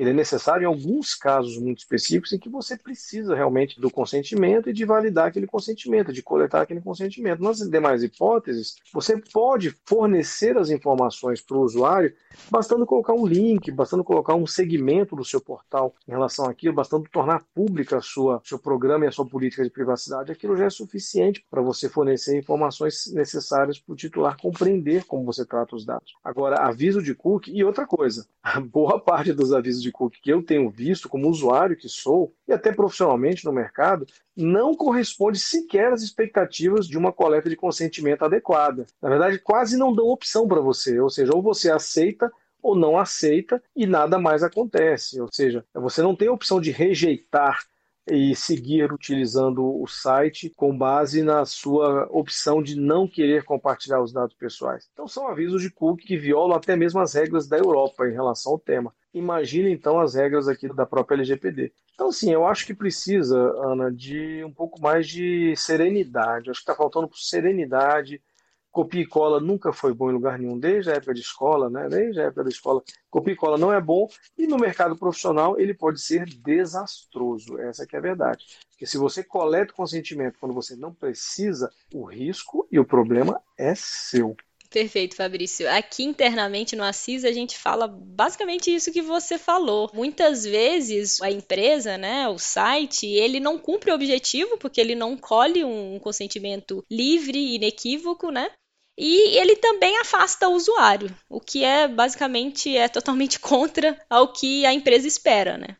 Ele 0.00 0.10
é 0.10 0.14
necessário 0.14 0.62
em 0.62 0.66
alguns 0.66 1.14
casos 1.14 1.58
muito 1.58 1.80
específicos 1.80 2.32
em 2.32 2.38
que 2.38 2.48
você 2.48 2.74
precisa 2.74 3.34
realmente 3.34 3.78
do 3.78 3.90
consentimento 3.90 4.70
e 4.70 4.72
de 4.72 4.86
validar 4.86 5.26
aquele 5.26 5.46
consentimento, 5.46 6.10
de 6.10 6.22
coletar 6.22 6.62
aquele 6.62 6.80
consentimento. 6.80 7.42
Nas 7.42 7.58
demais 7.58 8.02
hipóteses, 8.02 8.76
você 8.94 9.18
pode 9.18 9.76
fornecer 9.84 10.56
as 10.56 10.70
informações 10.70 11.42
para 11.42 11.58
o 11.58 11.60
usuário 11.60 12.14
bastando 12.50 12.86
colocar 12.86 13.12
um 13.12 13.26
link, 13.26 13.70
bastando 13.70 14.02
colocar 14.02 14.34
um 14.34 14.46
segmento 14.46 15.14
do 15.14 15.22
seu 15.22 15.38
portal 15.38 15.94
em 16.08 16.12
relação 16.12 16.46
àquilo, 16.46 16.74
bastando 16.74 17.06
tornar 17.12 17.44
pública 17.54 17.98
a 17.98 18.00
sua 18.00 18.40
seu 18.42 18.58
programa 18.58 19.04
e 19.04 19.08
a 19.08 19.12
sua 19.12 19.26
política 19.26 19.62
de 19.62 19.68
privacidade. 19.68 20.32
Aquilo 20.32 20.56
já 20.56 20.64
é 20.64 20.70
suficiente 20.70 21.44
para 21.50 21.60
você 21.60 21.90
fornecer 21.90 22.38
informações 22.38 23.12
necessárias 23.12 23.78
para 23.78 23.92
o 23.92 23.96
titular 23.96 24.38
compreender 24.40 25.04
como 25.04 25.26
você 25.26 25.44
trata 25.44 25.76
os 25.76 25.84
dados. 25.84 26.14
Agora, 26.24 26.66
aviso 26.66 27.02
de 27.02 27.14
cookie 27.14 27.52
e 27.54 27.62
outra 27.62 27.86
coisa, 27.86 28.26
boa 28.72 28.98
parte 28.98 29.34
dos 29.34 29.52
avisos 29.52 29.82
de 29.82 29.89
que 29.92 30.32
eu 30.32 30.42
tenho 30.42 30.68
visto 30.70 31.08
como 31.08 31.28
usuário 31.28 31.76
que 31.76 31.88
sou 31.88 32.34
e 32.46 32.52
até 32.52 32.72
profissionalmente 32.72 33.44
no 33.44 33.52
mercado 33.52 34.06
não 34.36 34.74
corresponde 34.74 35.38
sequer 35.38 35.92
às 35.92 36.02
expectativas 36.02 36.86
de 36.86 36.96
uma 36.96 37.12
coleta 37.12 37.48
de 37.48 37.56
consentimento 37.56 38.24
adequada. 38.24 38.86
Na 39.00 39.08
verdade, 39.08 39.38
quase 39.38 39.76
não 39.76 39.94
dão 39.94 40.06
opção 40.06 40.48
para 40.48 40.60
você, 40.60 41.00
ou 41.00 41.10
seja, 41.10 41.32
ou 41.34 41.42
você 41.42 41.70
aceita 41.70 42.30
ou 42.62 42.76
não 42.76 42.98
aceita 42.98 43.62
e 43.74 43.86
nada 43.86 44.18
mais 44.18 44.42
acontece. 44.42 45.20
Ou 45.20 45.28
seja, 45.32 45.64
você 45.74 46.02
não 46.02 46.14
tem 46.14 46.28
a 46.28 46.32
opção 46.32 46.60
de 46.60 46.70
rejeitar 46.70 47.64
e 48.10 48.34
seguir 48.34 48.92
utilizando 48.92 49.64
o 49.64 49.86
site 49.86 50.50
com 50.56 50.76
base 50.76 51.22
na 51.22 51.44
sua 51.44 52.08
opção 52.10 52.62
de 52.62 52.74
não 52.74 53.06
querer 53.06 53.44
compartilhar 53.44 54.02
os 54.02 54.12
dados 54.12 54.34
pessoais. 54.34 54.88
Então 54.92 55.06
são 55.06 55.28
avisos 55.28 55.62
de 55.62 55.70
cookie 55.70 56.06
que 56.06 56.16
violam 56.16 56.56
até 56.56 56.76
mesmo 56.76 57.00
as 57.00 57.14
regras 57.14 57.46
da 57.46 57.56
Europa 57.56 58.08
em 58.08 58.12
relação 58.12 58.52
ao 58.52 58.58
tema. 58.58 58.92
Imagine 59.14 59.70
então 59.70 59.98
as 59.98 60.14
regras 60.14 60.48
aqui 60.48 60.68
da 60.68 60.86
própria 60.86 61.16
LGPD. 61.16 61.72
Então, 61.94 62.10
sim, 62.10 62.32
eu 62.32 62.46
acho 62.46 62.64
que 62.64 62.72
precisa, 62.72 63.38
Ana, 63.62 63.92
de 63.92 64.42
um 64.44 64.52
pouco 64.52 64.80
mais 64.80 65.06
de 65.06 65.54
serenidade. 65.56 66.48
acho 66.48 66.60
que 66.60 66.62
está 66.62 66.74
faltando 66.74 67.10
serenidade, 67.12 68.22
Copia 68.70 69.02
e 69.02 69.06
cola 69.06 69.40
nunca 69.40 69.72
foi 69.72 69.92
bom 69.92 70.10
em 70.10 70.14
lugar 70.14 70.38
nenhum, 70.38 70.58
desde 70.58 70.90
a 70.90 70.94
época 70.94 71.14
de 71.14 71.20
escola, 71.20 71.68
né? 71.68 71.88
desde 71.88 72.20
a 72.20 72.24
época 72.24 72.44
da 72.44 72.50
escola. 72.50 72.82
Copia 73.10 73.32
e 73.32 73.36
cola 73.36 73.58
não 73.58 73.72
é 73.72 73.80
bom 73.80 74.08
e 74.38 74.46
no 74.46 74.56
mercado 74.56 74.96
profissional 74.96 75.58
ele 75.58 75.74
pode 75.74 76.00
ser 76.00 76.26
desastroso. 76.26 77.58
Essa 77.58 77.86
que 77.86 77.96
é 77.96 77.98
a 77.98 78.02
verdade. 78.02 78.44
Porque 78.70 78.86
se 78.86 78.96
você 78.96 79.24
coleta 79.24 79.72
o 79.72 79.76
consentimento 79.76 80.38
quando 80.38 80.54
você 80.54 80.76
não 80.76 80.94
precisa, 80.94 81.70
o 81.92 82.04
risco 82.04 82.66
e 82.70 82.78
o 82.78 82.84
problema 82.84 83.42
é 83.58 83.74
seu. 83.74 84.36
Perfeito, 84.70 85.16
Fabrício. 85.16 85.68
Aqui 85.68 86.04
internamente 86.04 86.76
no 86.76 86.84
Assis 86.84 87.24
a 87.24 87.32
gente 87.32 87.58
fala 87.58 87.88
basicamente 87.88 88.72
isso 88.72 88.92
que 88.92 89.02
você 89.02 89.36
falou. 89.36 89.90
Muitas 89.92 90.44
vezes 90.44 91.20
a 91.20 91.28
empresa, 91.28 91.98
né, 91.98 92.28
o 92.28 92.38
site, 92.38 93.04
ele 93.04 93.40
não 93.40 93.58
cumpre 93.58 93.90
o 93.90 93.94
objetivo 93.94 94.56
porque 94.58 94.80
ele 94.80 94.94
não 94.94 95.16
colhe 95.16 95.64
um 95.64 95.98
consentimento 95.98 96.84
livre, 96.88 97.56
inequívoco, 97.56 98.30
né? 98.30 98.48
E 98.96 99.36
ele 99.38 99.56
também 99.56 99.98
afasta 99.98 100.48
o 100.48 100.54
usuário, 100.54 101.16
o 101.28 101.40
que 101.40 101.64
é 101.64 101.88
basicamente 101.88 102.76
é 102.76 102.86
totalmente 102.86 103.40
contra 103.40 103.98
ao 104.08 104.32
que 104.32 104.64
a 104.64 104.72
empresa 104.72 105.08
espera, 105.08 105.58
né? 105.58 105.76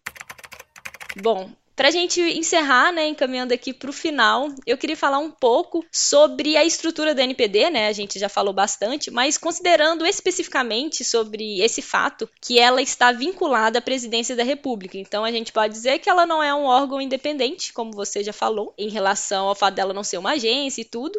Bom, 1.23 1.51
para 1.81 1.89
a 1.89 1.91
gente 1.91 2.21
encerrar, 2.21 2.93
né, 2.93 3.07
encaminhando 3.07 3.55
aqui 3.55 3.73
para 3.73 3.89
o 3.89 3.93
final, 3.93 4.51
eu 4.67 4.77
queria 4.77 4.95
falar 4.95 5.19
um 5.19 5.31
pouco 5.31 5.83
sobre 5.91 6.55
a 6.55 6.63
estrutura 6.63 7.15
da 7.15 7.23
NPD, 7.23 7.71
né? 7.71 7.89
A 7.89 7.93
gente 7.93 8.19
já 8.19 8.29
falou 8.29 8.53
bastante, 8.53 9.11
mas 9.11 9.39
considerando 9.39 10.05
especificamente 10.05 11.03
sobre 11.03 11.59
esse 11.63 11.81
fato 11.81 12.29
que 12.39 12.59
ela 12.59 12.83
está 12.83 13.13
vinculada 13.13 13.79
à 13.79 13.83
presidência 13.83 14.37
da 14.37 14.45
República. 14.45 14.99
Então 14.99 15.25
a 15.25 15.33
gente 15.33 15.55
pode 15.55 15.73
dizer 15.73 16.01
que 16.01 16.11
ela 16.11 16.27
não 16.27 16.43
é 16.43 16.55
um 16.55 16.65
órgão 16.65 17.01
independente, 17.01 17.73
como 17.73 17.93
você 17.93 18.23
já 18.23 18.33
falou, 18.35 18.75
em 18.77 18.91
relação 18.91 19.49
ao 19.49 19.55
fato 19.55 19.77
dela 19.77 19.95
não 19.95 20.05
ser 20.05 20.19
uma 20.19 20.33
agência 20.33 20.83
e 20.83 20.85
tudo. 20.85 21.19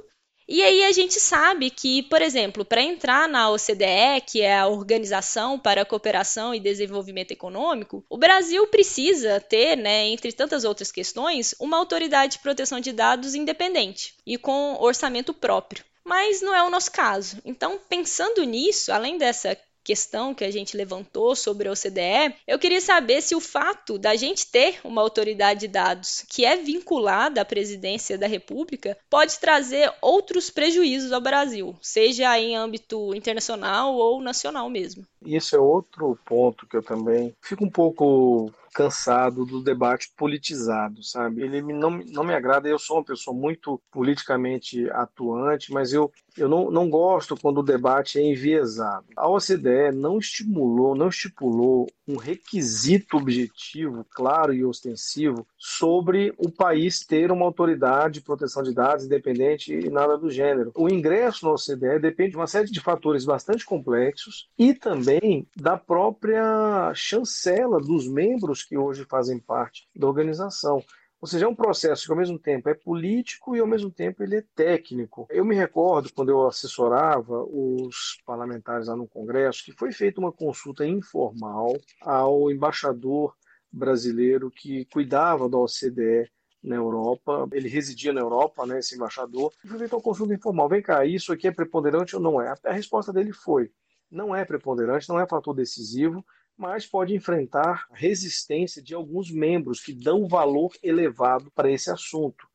E 0.53 0.61
aí 0.61 0.83
a 0.83 0.91
gente 0.91 1.17
sabe 1.17 1.69
que, 1.69 2.03
por 2.03 2.21
exemplo, 2.21 2.65
para 2.65 2.81
entrar 2.81 3.25
na 3.29 3.49
OCDE, 3.49 4.19
que 4.27 4.41
é 4.41 4.59
a 4.59 4.67
Organização 4.67 5.57
para 5.57 5.83
a 5.83 5.85
Cooperação 5.85 6.53
e 6.53 6.59
Desenvolvimento 6.59 7.31
Econômico, 7.31 8.03
o 8.09 8.17
Brasil 8.17 8.67
precisa 8.67 9.39
ter, 9.39 9.77
né, 9.77 10.07
entre 10.07 10.33
tantas 10.33 10.65
outras 10.65 10.91
questões, 10.91 11.55
uma 11.57 11.77
autoridade 11.77 12.33
de 12.33 12.39
proteção 12.39 12.81
de 12.81 12.91
dados 12.91 13.33
independente 13.33 14.13
e 14.27 14.37
com 14.37 14.75
orçamento 14.81 15.33
próprio. 15.33 15.85
Mas 16.03 16.41
não 16.41 16.53
é 16.53 16.61
o 16.61 16.69
nosso 16.69 16.91
caso. 16.91 17.37
Então, 17.45 17.79
pensando 17.87 18.43
nisso, 18.43 18.91
além 18.91 19.17
dessa 19.17 19.57
questão 19.83 20.33
que 20.33 20.43
a 20.43 20.51
gente 20.51 20.77
levantou 20.77 21.35
sobre 21.35 21.67
a 21.67 21.71
OCDE, 21.71 22.35
eu 22.47 22.59
queria 22.59 22.81
saber 22.81 23.21
se 23.21 23.35
o 23.35 23.39
fato 23.39 23.97
da 23.97 24.15
gente 24.15 24.47
ter 24.47 24.79
uma 24.83 25.01
autoridade 25.01 25.61
de 25.61 25.67
dados 25.67 26.25
que 26.29 26.45
é 26.45 26.57
vinculada 26.57 27.41
à 27.41 27.45
presidência 27.45 28.17
da 28.17 28.27
República 28.27 28.97
pode 29.09 29.39
trazer 29.39 29.93
outros 30.01 30.49
prejuízos 30.49 31.11
ao 31.11 31.21
Brasil, 31.21 31.77
seja 31.81 32.37
em 32.39 32.55
âmbito 32.55 33.13
internacional 33.15 33.95
ou 33.95 34.21
nacional 34.21 34.69
mesmo. 34.69 35.05
Isso 35.25 35.55
é 35.55 35.59
outro 35.59 36.17
ponto 36.25 36.67
que 36.67 36.75
eu 36.75 36.83
também 36.83 37.35
fico 37.41 37.63
um 37.63 37.69
pouco 37.69 38.51
cansado 38.73 39.45
do 39.45 39.61
debate 39.61 40.11
politizado, 40.15 41.03
sabe? 41.03 41.41
Ele 41.41 41.61
não, 41.61 41.91
não 41.91 42.23
me 42.23 42.33
agrada, 42.33 42.67
eu 42.67 42.79
sou 42.79 42.97
uma 42.97 43.03
pessoa 43.03 43.35
muito 43.35 43.81
politicamente 43.91 44.89
atuante, 44.91 45.71
mas 45.71 45.93
eu, 45.93 46.11
eu 46.37 46.47
não, 46.47 46.71
não 46.71 46.89
gosto 46.89 47.35
quando 47.35 47.59
o 47.59 47.63
debate 47.63 48.17
é 48.17 48.23
enviesado. 48.23 49.05
A 49.15 49.27
OCDE 49.27 49.91
não 49.93 50.17
estimulou, 50.17 50.95
não 50.95 51.09
estipulou 51.09 51.87
um 52.07 52.15
requisito 52.15 53.17
objetivo, 53.17 54.05
claro 54.09 54.53
e 54.53 54.65
ostensivo 54.65 55.45
sobre 55.57 56.33
o 56.37 56.49
país 56.49 57.05
ter 57.05 57.31
uma 57.31 57.45
autoridade 57.45 58.15
de 58.15 58.21
proteção 58.21 58.63
de 58.63 58.73
dados 58.73 59.05
independente 59.05 59.73
e 59.73 59.89
nada 59.89 60.17
do 60.17 60.29
gênero. 60.29 60.71
O 60.75 60.89
ingresso 60.89 61.45
na 61.45 61.51
OCDE 61.51 61.99
depende 61.99 62.31
de 62.31 62.37
uma 62.37 62.47
série 62.47 62.69
de 62.69 62.79
fatores 62.79 63.25
bastante 63.25 63.65
complexos 63.65 64.49
e 64.57 64.73
também 64.73 65.10
da 65.55 65.77
própria 65.77 66.93
chancela 66.93 67.79
dos 67.79 68.07
membros 68.07 68.63
que 68.63 68.77
hoje 68.77 69.05
fazem 69.05 69.39
parte 69.39 69.87
da 69.95 70.07
organização. 70.07 70.83
Ou 71.21 71.27
seja, 71.27 71.45
é 71.45 71.47
um 71.47 71.55
processo 71.55 72.05
que 72.05 72.11
ao 72.11 72.17
mesmo 72.17 72.39
tempo 72.39 72.67
é 72.67 72.73
político 72.73 73.55
e 73.55 73.59
ao 73.59 73.67
mesmo 73.67 73.91
tempo 73.91 74.23
ele 74.23 74.37
é 74.37 74.43
técnico. 74.55 75.27
Eu 75.29 75.45
me 75.45 75.55
recordo 75.55 76.11
quando 76.11 76.29
eu 76.29 76.47
assessorava 76.47 77.43
os 77.43 78.19
parlamentares 78.25 78.87
lá 78.87 78.95
no 78.95 79.07
Congresso 79.07 79.63
que 79.63 79.71
foi 79.71 79.91
feita 79.91 80.19
uma 80.19 80.31
consulta 80.31 80.85
informal 80.85 81.73
ao 82.01 82.49
embaixador 82.49 83.35
brasileiro 83.71 84.49
que 84.49 84.85
cuidava 84.85 85.47
da 85.47 85.59
OCDE 85.59 86.27
na 86.63 86.75
Europa, 86.75 87.47
ele 87.53 87.67
residia 87.67 88.13
na 88.13 88.21
Europa, 88.21 88.65
né, 88.65 88.79
esse 88.79 88.95
embaixador, 88.95 89.51
e 89.63 89.67
foi 89.67 89.79
feita 89.79 89.95
uma 89.95 90.01
consulta 90.01 90.33
informal. 90.33 90.69
Vem 90.69 90.81
cá, 90.81 91.05
isso 91.05 91.33
aqui 91.33 91.47
é 91.47 91.51
preponderante 91.51 92.15
ou 92.15 92.21
não 92.21 92.41
é? 92.41 92.53
A 92.63 92.71
resposta 92.71 93.11
dele 93.11 93.33
foi: 93.33 93.71
não 94.11 94.35
é 94.35 94.43
preponderante, 94.43 95.07
não 95.07 95.19
é 95.19 95.27
fator 95.27 95.55
decisivo, 95.55 96.25
mas 96.57 96.85
pode 96.85 97.15
enfrentar 97.15 97.87
resistência 97.91 98.83
de 98.83 98.93
alguns 98.93 99.31
membros 99.31 99.79
que 99.79 99.93
dão 99.93 100.27
valor 100.27 100.71
elevado 100.83 101.49
para 101.51 101.71
esse 101.71 101.89
assunto. 101.89 102.47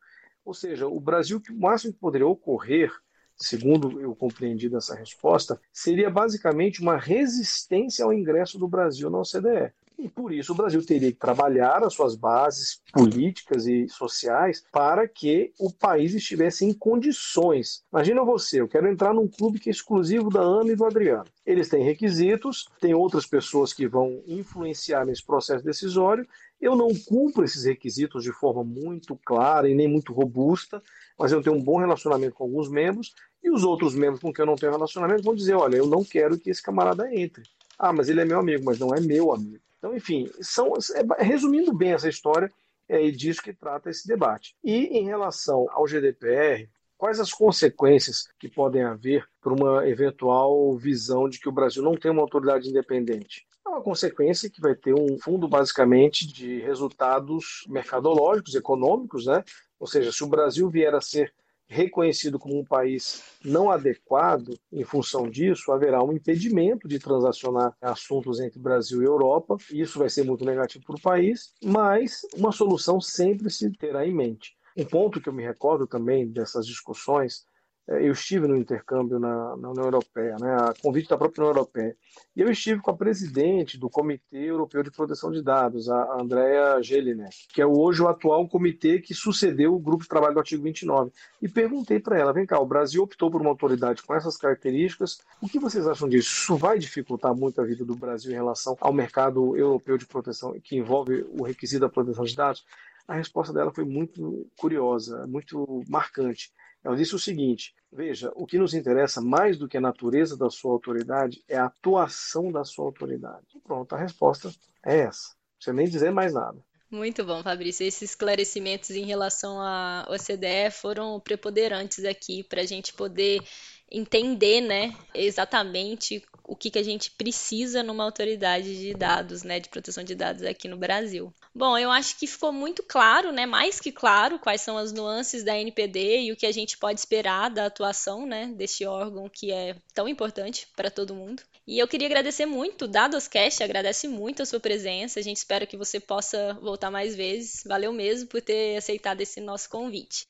Ou 0.44 0.54
seja, 0.54 0.86
o 0.86 1.00
Brasil, 1.00 1.42
o 1.50 1.60
máximo 1.60 1.92
que 1.92 1.98
poderia 1.98 2.26
ocorrer, 2.26 2.92
segundo 3.36 4.00
eu 4.00 4.14
compreendi 4.14 4.68
dessa 4.68 4.94
resposta, 4.94 5.60
seria 5.72 6.08
basicamente 6.08 6.80
uma 6.80 6.96
resistência 6.96 8.04
ao 8.04 8.12
ingresso 8.12 8.58
do 8.58 8.68
Brasil 8.68 9.10
na 9.10 9.18
OCDE. 9.18 9.72
E 9.98 10.11
por 10.11 10.30
isso 10.30 10.52
o 10.52 10.56
Brasil 10.56 10.85
teria 10.85 11.11
que 11.11 11.18
trabalhar 11.18 11.82
as 11.82 11.94
suas 11.94 12.14
bases 12.14 12.82
políticas 12.92 13.66
e 13.66 13.88
sociais 13.88 14.62
para 14.70 15.09
que 15.09 15.52
o 15.59 15.72
país 15.72 16.14
estivesse 16.14 16.66
em 16.66 16.72
condições. 16.74 17.82
Imagina 17.90 18.22
você, 18.22 18.61
eu 18.61 18.68
quero 18.68 18.88
entrar 18.88 19.14
num 19.14 19.26
clube 19.26 19.59
que 19.59 19.70
é 19.70 19.72
exclusivo 19.72 20.28
da 20.28 20.40
Ana 20.40 20.72
e 20.72 20.76
do 20.76 20.85
Adriano. 20.85 21.24
Eles 21.46 21.70
têm 21.70 21.82
requisitos, 21.82 22.68
tem 22.78 22.92
outras 22.92 23.24
pessoas 23.24 23.72
que 23.72 23.88
vão 23.88 24.22
influenciar 24.26 25.06
nesse 25.06 25.24
processo 25.24 25.64
decisório. 25.64 26.26
Eu 26.61 26.76
não 26.76 26.88
cumpro 27.06 27.44
esses 27.44 27.64
requisitos 27.64 28.22
de 28.22 28.32
forma 28.32 28.62
muito 28.62 29.18
clara 29.24 29.68
e 29.68 29.74
nem 29.74 29.88
muito 29.88 30.12
robusta, 30.12 30.82
mas 31.18 31.32
eu 31.32 31.42
tenho 31.42 31.56
um 31.56 31.62
bom 31.62 31.78
relacionamento 31.78 32.35
com 32.35 32.44
alguns 32.44 32.68
membros, 32.68 33.14
e 33.42 33.50
os 33.50 33.64
outros 33.64 33.94
membros 33.94 34.20
com 34.20 34.32
quem 34.32 34.42
eu 34.42 34.46
não 34.46 34.56
tenho 34.56 34.72
relacionamento 34.72 35.22
vão 35.22 35.35
dizer: 35.35 35.54
olha, 35.54 35.76
eu 35.76 35.87
não 35.87 36.04
quero 36.04 36.38
que 36.38 36.50
esse 36.50 36.62
camarada 36.62 37.14
entre. 37.14 37.44
Ah, 37.78 37.92
mas 37.92 38.09
ele 38.09 38.20
é 38.20 38.24
meu 38.24 38.40
amigo, 38.40 38.64
mas 38.64 38.78
não 38.78 38.94
é 38.94 39.00
meu 39.00 39.32
amigo. 39.32 39.65
Então, 39.78 39.94
enfim, 39.94 40.30
são, 40.40 40.72
é, 40.94 41.24
resumindo 41.24 41.72
bem 41.72 41.92
essa 41.92 42.08
história, 42.08 42.50
é 42.88 43.10
disso 43.10 43.42
que 43.42 43.52
trata 43.52 43.90
esse 43.90 44.06
debate. 44.06 44.54
E 44.62 44.98
em 44.98 45.04
relação 45.04 45.66
ao 45.70 45.86
GDPR, 45.86 46.68
quais 46.96 47.20
as 47.20 47.32
consequências 47.32 48.28
que 48.38 48.48
podem 48.48 48.82
haver 48.82 49.26
para 49.40 49.52
uma 49.52 49.86
eventual 49.88 50.76
visão 50.76 51.28
de 51.28 51.38
que 51.38 51.48
o 51.48 51.52
Brasil 51.52 51.82
não 51.82 51.96
tem 51.96 52.10
uma 52.10 52.22
autoridade 52.22 52.68
independente? 52.68 53.46
É 53.64 53.68
uma 53.68 53.82
consequência 53.82 54.48
que 54.48 54.60
vai 54.60 54.74
ter 54.74 54.94
um 54.94 55.18
fundo 55.18 55.48
basicamente 55.48 56.26
de 56.26 56.60
resultados 56.60 57.64
mercadológicos, 57.68 58.54
econômicos, 58.54 59.26
né? 59.26 59.42
Ou 59.78 59.86
seja, 59.86 60.12
se 60.12 60.22
o 60.24 60.28
Brasil 60.28 60.70
vier 60.70 60.94
a 60.94 61.00
ser 61.00 61.34
reconhecido 61.68 62.38
como 62.38 62.59
um 62.59 62.64
país 62.64 63.22
não 63.44 63.70
adequado, 63.70 64.59
em 64.72 64.85
função 64.85 65.29
disso, 65.29 65.72
haverá 65.72 66.02
um 66.02 66.12
impedimento 66.12 66.87
de 66.87 66.98
transacionar 66.98 67.76
assuntos 67.81 68.40
entre 68.40 68.59
Brasil 68.59 69.02
e 69.02 69.07
Europa. 69.07 69.57
Isso 69.72 69.98
vai 69.98 70.09
ser 70.09 70.24
muito 70.24 70.44
negativo 70.44 70.85
para 70.85 70.96
o 70.96 71.00
país, 71.00 71.52
mas 71.62 72.22
uma 72.37 72.52
solução 72.52 73.00
sempre 73.00 73.50
se 73.50 73.70
terá 73.72 74.07
em 74.07 74.14
mente. 74.14 74.57
Um 74.76 74.85
ponto 74.85 75.20
que 75.20 75.29
eu 75.29 75.33
me 75.33 75.42
recordo 75.42 75.87
também 75.87 76.29
dessas 76.29 76.66
discussões 76.66 77.46
eu 77.88 78.12
estive 78.12 78.49
no 78.49 78.57
intercâmbio 78.57 79.18
na, 79.18 79.57
na, 79.57 79.70
União 79.70 79.85
Europeia, 79.85 80.37
né, 80.40 80.55
a 80.55 80.75
convite 80.83 81.09
da 81.09 81.16
própria 81.16 81.42
União 81.42 81.55
Europeia, 81.55 81.96
e 82.35 82.40
eu 82.40 82.51
estive 82.51 82.81
com 82.81 82.90
a 82.90 82.96
presidente 82.96 83.79
do 83.79 83.88
Comitê 83.88 84.38
Europeu 84.38 84.83
de 84.83 84.90
Proteção 84.90 85.31
de 85.31 85.42
Dados, 85.42 85.88
a 85.88 86.20
Andrea 86.20 86.83
Gelinek, 86.83 87.46
que 87.49 87.62
é 87.62 87.66
hoje 87.66 88.03
o 88.03 88.09
atual 88.09 88.49
comitê 88.49 88.99
que 88.99 89.14
sucedeu 89.14 89.75
o 89.75 89.79
grupo 89.79 90.03
de 90.03 90.09
trabalho 90.09 90.35
do 90.35 90.40
artigo 90.40 90.64
29, 90.64 91.12
e 91.40 91.49
perguntei 91.49 92.01
para 92.01 92.18
ela, 92.18 92.33
vem 92.33 92.44
cá, 92.44 92.59
o 92.59 92.66
Brasil 92.66 93.03
optou 93.05 93.31
por 93.31 93.40
uma 93.40 93.51
autoridade 93.51 94.03
com 94.03 94.14
essas 94.14 94.37
características, 94.37 95.20
o 95.40 95.49
que 95.49 95.59
vocês 95.59 95.87
acham 95.87 96.09
disso? 96.09 96.29
Isso 96.29 96.57
vai 96.57 96.79
dificultar 96.79 97.35
muito 97.35 97.61
a 97.61 97.64
vida 97.64 97.85
do 97.85 97.94
Brasil 97.94 98.33
em 98.33 98.35
relação 98.35 98.77
ao 98.81 98.92
mercado 98.92 99.57
europeu 99.57 99.96
de 99.96 100.07
proteção, 100.07 100.59
que 100.61 100.77
envolve 100.77 101.25
o 101.38 101.44
requisito 101.44 101.83
da 101.83 101.88
proteção 101.88 102.25
de 102.25 102.35
dados? 102.35 102.64
A 103.07 103.14
resposta 103.14 103.53
dela 103.53 103.72
foi 103.72 103.85
muito 103.85 104.51
curiosa, 104.57 105.25
muito 105.29 105.85
marcante. 105.88 106.53
Ela 106.87 106.96
disse 106.96 107.16
o 107.16 107.18
seguinte: 107.18 107.75
veja, 107.92 108.31
o 108.37 108.46
que 108.46 108.59
nos 108.59 108.72
interessa 108.72 109.20
mais 109.20 109.59
do 109.59 109.66
que 109.66 109.77
a 109.77 109.81
natureza 109.81 110.37
da 110.37 110.49
sua 110.49 110.70
autoridade 110.70 111.42
é 111.49 111.57
a 111.57 111.66
atuação 111.66 112.53
da 112.53 112.62
sua 112.62 112.85
autoridade. 112.85 113.44
Pronto, 113.64 113.92
a 113.92 113.99
resposta 113.99 114.53
é 114.85 115.01
essa. 115.01 115.35
Precisa 115.57 115.75
nem 115.75 115.88
dizer 115.88 116.12
mais 116.12 116.33
nada. 116.33 116.64
Muito 116.88 117.25
bom, 117.25 117.42
Fabrício. 117.42 117.85
Esses 117.85 118.11
esclarecimentos 118.11 118.90
em 118.90 119.05
relação 119.05 119.61
à 119.61 120.07
OCDE 120.09 120.70
foram 120.70 121.18
preponderantes 121.18 122.05
aqui 122.05 122.44
para 122.44 122.61
a 122.61 122.66
gente 122.66 122.92
poder 122.92 123.42
entender, 123.90 124.61
né, 124.61 124.94
exatamente 125.12 126.25
o 126.44 126.55
que, 126.55 126.70
que 126.70 126.79
a 126.79 126.83
gente 126.83 127.11
precisa 127.11 127.83
numa 127.83 128.05
autoridade 128.05 128.79
de 128.79 128.94
dados, 128.94 129.42
né, 129.42 129.59
de 129.59 129.68
proteção 129.68 130.05
de 130.05 130.14
dados 130.14 130.42
aqui 130.42 130.68
no 130.68 130.77
Brasil. 130.77 131.33
Bom, 131.58 131.78
eu 131.78 131.90
acho 131.90 132.18
que 132.18 132.26
ficou 132.26 132.52
muito 132.52 132.82
claro, 132.82 133.32
né, 133.32 133.46
mais 133.46 133.80
que 133.80 133.90
claro, 133.90 134.38
quais 134.38 134.60
são 134.60 134.76
as 134.76 134.92
nuances 134.92 135.42
da 135.42 135.58
NPD 135.58 136.24
e 136.24 136.32
o 136.32 136.36
que 136.36 136.44
a 136.44 136.52
gente 136.52 136.76
pode 136.76 137.00
esperar 137.00 137.48
da 137.48 137.64
atuação, 137.64 138.26
né, 138.26 138.52
deste 138.54 138.84
órgão 138.84 139.26
que 139.26 139.50
é 139.50 139.74
tão 139.94 140.06
importante 140.06 140.68
para 140.76 140.90
todo 140.90 141.14
mundo. 141.14 141.42
E 141.66 141.78
eu 141.78 141.88
queria 141.88 142.08
agradecer 142.08 142.44
muito, 142.44 142.86
Dadoscast 142.86 143.62
agradece 143.62 144.06
muito 144.06 144.42
a 144.42 144.46
sua 144.46 144.60
presença, 144.60 145.18
a 145.18 145.22
gente 145.22 145.38
espera 145.38 145.64
que 145.64 145.78
você 145.78 145.98
possa 145.98 146.52
voltar 146.60 146.90
mais 146.90 147.16
vezes. 147.16 147.62
Valeu 147.64 147.90
mesmo 147.90 148.28
por 148.28 148.42
ter 148.42 148.76
aceitado 148.76 149.22
esse 149.22 149.40
nosso 149.40 149.70
convite. 149.70 150.26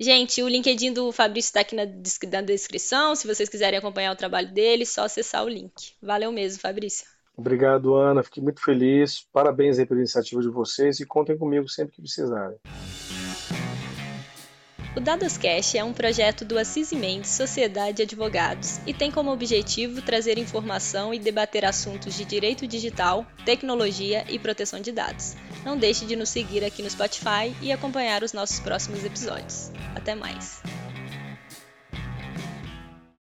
Gente, 0.00 0.42
o 0.42 0.48
LinkedIn 0.48 0.94
do 0.94 1.12
Fabrício 1.12 1.50
está 1.50 1.60
aqui 1.60 1.76
na, 1.76 1.84
descrição. 2.40 3.14
Se 3.14 3.26
vocês 3.26 3.50
quiserem 3.50 3.78
acompanhar 3.78 4.12
o 4.12 4.16
trabalho 4.16 4.50
dele, 4.50 4.86
só 4.86 5.02
acessar 5.02 5.44
o 5.44 5.48
link. 5.48 5.92
Valeu 6.00 6.32
mesmo, 6.32 6.58
Fabrício. 6.58 7.06
Obrigado, 7.40 7.94
Ana. 7.94 8.22
Fiquei 8.22 8.42
muito 8.42 8.62
feliz. 8.62 9.26
Parabéns 9.32 9.78
aí 9.78 9.86
pela 9.86 9.98
iniciativa 9.98 10.42
de 10.42 10.48
vocês 10.48 11.00
e 11.00 11.06
contem 11.06 11.38
comigo 11.38 11.66
sempre 11.68 11.94
que 11.94 12.02
precisarem. 12.02 12.58
O 14.94 15.00
Dadoscast 15.00 15.78
é 15.78 15.84
um 15.84 15.92
projeto 15.92 16.44
do 16.44 16.58
Assis 16.58 16.92
Mendes 16.92 17.30
Sociedade 17.30 17.98
de 17.98 18.02
Advogados 18.02 18.80
e 18.86 18.92
tem 18.92 19.10
como 19.10 19.32
objetivo 19.32 20.02
trazer 20.02 20.36
informação 20.36 21.14
e 21.14 21.18
debater 21.18 21.64
assuntos 21.64 22.14
de 22.14 22.24
direito 22.24 22.66
digital, 22.66 23.24
tecnologia 23.44 24.24
e 24.28 24.38
proteção 24.38 24.80
de 24.80 24.92
dados. 24.92 25.34
Não 25.64 25.78
deixe 25.78 26.04
de 26.04 26.16
nos 26.16 26.28
seguir 26.28 26.62
aqui 26.64 26.82
no 26.82 26.90
Spotify 26.90 27.54
e 27.62 27.72
acompanhar 27.72 28.22
os 28.22 28.32
nossos 28.32 28.60
próximos 28.60 29.02
episódios. 29.04 29.70
Até 29.94 30.14
mais! 30.14 30.60